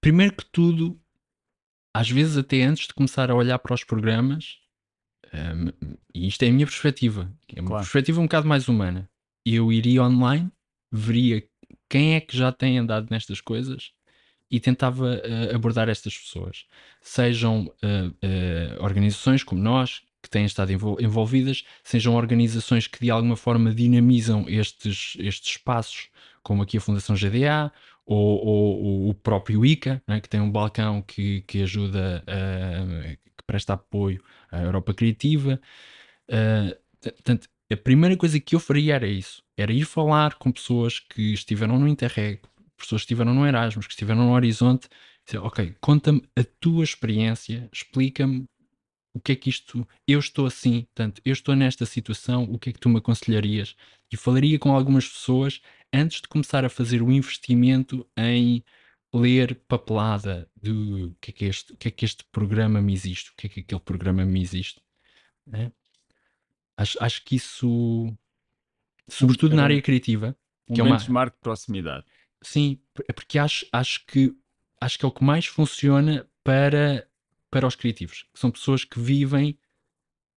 primeiro 0.00 0.34
que 0.34 0.44
tudo, 0.50 0.98
às 1.94 2.08
vezes 2.08 2.36
até 2.38 2.62
antes 2.62 2.86
de 2.86 2.94
começar 2.94 3.30
a 3.30 3.34
olhar 3.34 3.58
para 3.58 3.74
os 3.74 3.84
programas, 3.84 4.58
e 6.14 6.26
isto 6.26 6.42
é 6.42 6.48
a 6.48 6.52
minha 6.52 6.66
perspectiva, 6.66 7.30
é 7.54 7.60
uma 7.60 7.68
Claro. 7.68 7.84
perspectiva 7.84 8.20
um 8.20 8.24
bocado 8.24 8.48
mais 8.48 8.68
humana. 8.68 9.08
Eu 9.44 9.72
iria 9.72 10.02
online, 10.02 10.50
veria 10.90 11.46
quem 11.88 12.14
é 12.14 12.20
que 12.20 12.36
já 12.36 12.52
tem 12.52 12.78
andado 12.78 13.08
nestas 13.10 13.40
coisas 13.40 13.92
e 14.50 14.58
tentava 14.58 15.04
uh, 15.04 15.54
abordar 15.54 15.88
estas 15.88 16.16
pessoas. 16.16 16.66
Sejam 17.00 17.66
uh, 17.66 18.82
organizações 18.82 19.44
como 19.44 19.62
nós, 19.62 20.02
que 20.22 20.28
têm 20.28 20.44
estado 20.44 20.70
envolvidas, 21.00 21.64
sejam 21.82 22.14
organizações 22.14 22.86
que 22.86 23.00
de 23.00 23.10
alguma 23.10 23.36
forma 23.36 23.74
dinamizam 23.74 24.44
estes, 24.48 25.16
estes 25.18 25.52
espaços, 25.52 26.08
como 26.42 26.62
aqui 26.62 26.76
a 26.76 26.80
Fundação 26.80 27.16
GDA, 27.16 27.72
ou, 28.04 28.44
ou, 28.44 28.82
ou 28.82 29.08
o 29.10 29.14
próprio 29.14 29.64
ICA, 29.64 30.02
né, 30.06 30.20
que 30.20 30.28
tem 30.28 30.40
um 30.40 30.50
balcão 30.50 31.00
que, 31.00 31.42
que 31.42 31.62
ajuda, 31.62 32.24
uh, 32.26 33.16
que 33.36 33.44
presta 33.46 33.74
apoio 33.74 34.22
à 34.50 34.60
Europa 34.62 34.92
Criativa. 34.92 35.60
Uh, 36.28 36.76
portanto, 37.00 37.48
a 37.72 37.76
primeira 37.76 38.16
coisa 38.16 38.40
que 38.40 38.54
eu 38.54 38.60
faria 38.60 38.94
era 38.94 39.06
isso: 39.06 39.42
era 39.56 39.72
ir 39.72 39.84
falar 39.84 40.34
com 40.34 40.50
pessoas 40.50 40.98
que 40.98 41.32
estiveram 41.32 41.78
no 41.78 41.88
Interreg, 41.88 42.40
pessoas 42.76 43.02
que 43.02 43.06
estiveram 43.06 43.34
no 43.34 43.46
Erasmus, 43.46 43.86
que 43.86 43.92
estiveram 43.92 44.26
no 44.26 44.32
Horizonte, 44.32 44.88
dizer, 45.24 45.38
ok, 45.38 45.74
conta-me 45.80 46.22
a 46.36 46.42
tua 46.58 46.82
experiência, 46.82 47.68
explica-me 47.72 48.44
o 49.14 49.20
que 49.20 49.32
é 49.32 49.36
que 49.36 49.50
isto, 49.50 49.86
eu 50.06 50.18
estou 50.18 50.46
assim, 50.46 50.82
portanto, 50.82 51.20
eu 51.24 51.32
estou 51.32 51.56
nesta 51.56 51.84
situação, 51.84 52.44
o 52.44 52.58
que 52.58 52.70
é 52.70 52.72
que 52.72 52.78
tu 52.78 52.88
me 52.88 52.98
aconselharias? 52.98 53.74
E 54.12 54.16
falaria 54.16 54.58
com 54.58 54.72
algumas 54.72 55.08
pessoas 55.08 55.60
antes 55.92 56.20
de 56.20 56.28
começar 56.28 56.64
a 56.64 56.68
fazer 56.68 57.02
o 57.02 57.10
investimento 57.10 58.06
em 58.16 58.64
ler 59.12 59.56
papelada 59.66 60.48
do 60.54 61.16
que 61.20 61.30
é 61.30 61.34
que 61.34 61.44
este, 61.44 61.76
que 61.76 61.88
é 61.88 61.90
que 61.90 62.04
este 62.04 62.24
programa 62.30 62.80
me 62.80 62.92
existe, 62.92 63.30
o 63.30 63.34
que 63.36 63.46
é 63.46 63.50
que 63.50 63.60
aquele 63.60 63.80
programa 63.80 64.24
me 64.24 64.40
existe. 64.40 64.80
Né? 65.46 65.72
Acho, 66.80 66.96
acho 67.04 67.24
que 67.24 67.36
isso, 67.36 68.16
sobretudo 69.06 69.54
na 69.54 69.64
área 69.64 69.82
criativa, 69.82 70.34
um 70.66 70.74
que 70.74 70.80
é 70.80 70.84
uma 70.84 70.96
benchmark 70.96 71.34
de 71.34 71.40
proximidade. 71.40 72.06
Sim, 72.42 72.80
é 73.06 73.12
porque 73.12 73.38
acho, 73.38 73.66
acho 73.70 74.06
que 74.06 74.34
acho 74.80 74.98
que 74.98 75.04
é 75.04 75.08
o 75.08 75.12
que 75.12 75.22
mais 75.22 75.44
funciona 75.44 76.26
para 76.42 77.06
para 77.50 77.66
os 77.66 77.74
criativos, 77.74 78.26
que 78.32 78.38
são 78.38 78.50
pessoas 78.50 78.84
que 78.84 78.98
vivem 78.98 79.58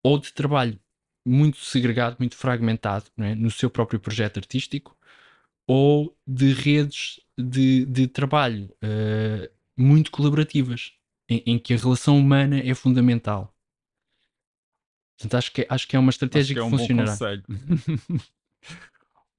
ou 0.03 0.19
de 0.19 0.33
trabalho 0.33 0.77
muito 1.25 1.59
segregado, 1.59 2.17
muito 2.19 2.35
fragmentado 2.35 3.05
é? 3.19 3.35
no 3.35 3.49
seu 3.49 3.69
próprio 3.69 3.99
projeto 3.99 4.37
artístico, 4.37 4.97
ou 5.65 6.17
de 6.27 6.51
redes 6.51 7.21
de, 7.37 7.85
de 7.85 8.07
trabalho 8.07 8.65
uh, 8.83 9.49
muito 9.77 10.11
colaborativas, 10.11 10.91
em, 11.29 11.41
em, 11.45 11.59
que 11.59 11.73
a 11.73 11.77
relação 11.77 12.17
humana 12.17 12.59
é 12.59 12.73
fundamental. 12.73 13.52
Portanto, 15.23 15.35
acho 15.35 15.51
que, 15.53 15.65
acho 15.69 15.87
que 15.87 15.95
é 15.95 15.99
uma 15.99 16.09
estratégia 16.09 16.53
que, 16.53 16.59
é 16.59 16.63
um 16.63 16.69
que 16.69 16.77
funcionará. 16.77 17.11
Bom 17.11 17.17
conselho. 17.17 17.43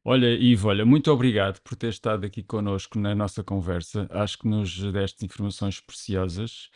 olha, 0.05 0.31
Ivo, 0.35 0.69
olha, 0.69 0.85
muito 0.85 1.13
obrigado 1.13 1.61
por 1.61 1.77
ter 1.77 1.89
estado 1.89 2.25
aqui 2.25 2.43
connosco 2.43 2.99
na 2.99 3.15
nossa 3.15 3.45
conversa. 3.45 4.09
Acho 4.11 4.39
que 4.39 4.49
nos 4.49 4.93
deste 4.93 5.25
informações 5.25 5.81
preciosas. 5.81 6.71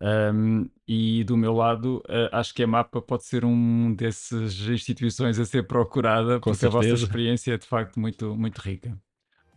Um, 0.00 0.68
e 0.86 1.24
do 1.24 1.38
meu 1.38 1.54
lado, 1.54 2.02
uh, 2.06 2.28
acho 2.30 2.54
que 2.54 2.62
a 2.62 2.66
Mapa 2.66 3.00
pode 3.00 3.24
ser 3.24 3.46
um 3.46 3.94
dessas 3.94 4.54
instituições 4.68 5.38
a 5.38 5.44
ser 5.46 5.66
procurada, 5.66 6.38
Com 6.38 6.50
porque 6.50 6.60
certeza. 6.60 6.78
a 6.78 6.90
vossa 6.92 7.04
experiência 7.04 7.54
é 7.54 7.58
de 7.58 7.66
facto 7.66 7.98
muito, 7.98 8.36
muito 8.36 8.58
rica. 8.58 8.96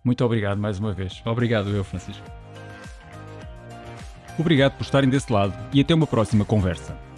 Muito 0.04 0.24
obrigado 0.24 0.58
mais 0.58 0.80
uma 0.80 0.94
vez. 0.94 1.22
Obrigado, 1.26 1.70
eu, 1.70 1.84
Francisco. 1.84 2.26
Obrigado 4.40 4.78
por 4.78 4.84
estarem 4.84 5.10
desse 5.10 5.32
lado 5.32 5.54
e 5.74 5.82
até 5.82 5.94
uma 5.94 6.08
próxima 6.08 6.46
conversa. 6.46 7.09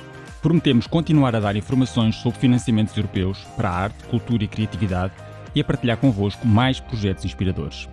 Prometemos 0.41 0.88
continuar 0.88 1.36
a 1.36 1.39
dar 1.39 1.56
informações 1.56 2.15
sobre 2.15 2.39
financiamentos 2.39 2.97
europeus 2.97 3.38
para 3.56 3.69
a 3.69 3.75
arte, 3.75 4.04
cultura 4.06 4.43
e 4.43 4.47
criatividade 4.47 5.13
e 5.54 5.62
a 5.62 5.63
partilhar 5.63 5.97
convosco 5.97 6.47
mais 6.47 6.80
projetos 6.80 7.25
inspiradores. 7.25 7.88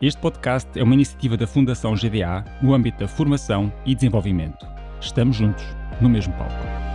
Este 0.00 0.20
podcast 0.20 0.70
é 0.78 0.82
uma 0.82 0.94
iniciativa 0.94 1.36
da 1.36 1.46
Fundação 1.46 1.94
GDA 1.94 2.44
no 2.62 2.74
âmbito 2.74 3.00
da 3.00 3.08
formação 3.08 3.70
e 3.84 3.94
desenvolvimento. 3.94 4.66
Estamos 5.00 5.36
juntos, 5.36 5.64
no 6.00 6.08
mesmo 6.08 6.32
palco. 6.34 6.91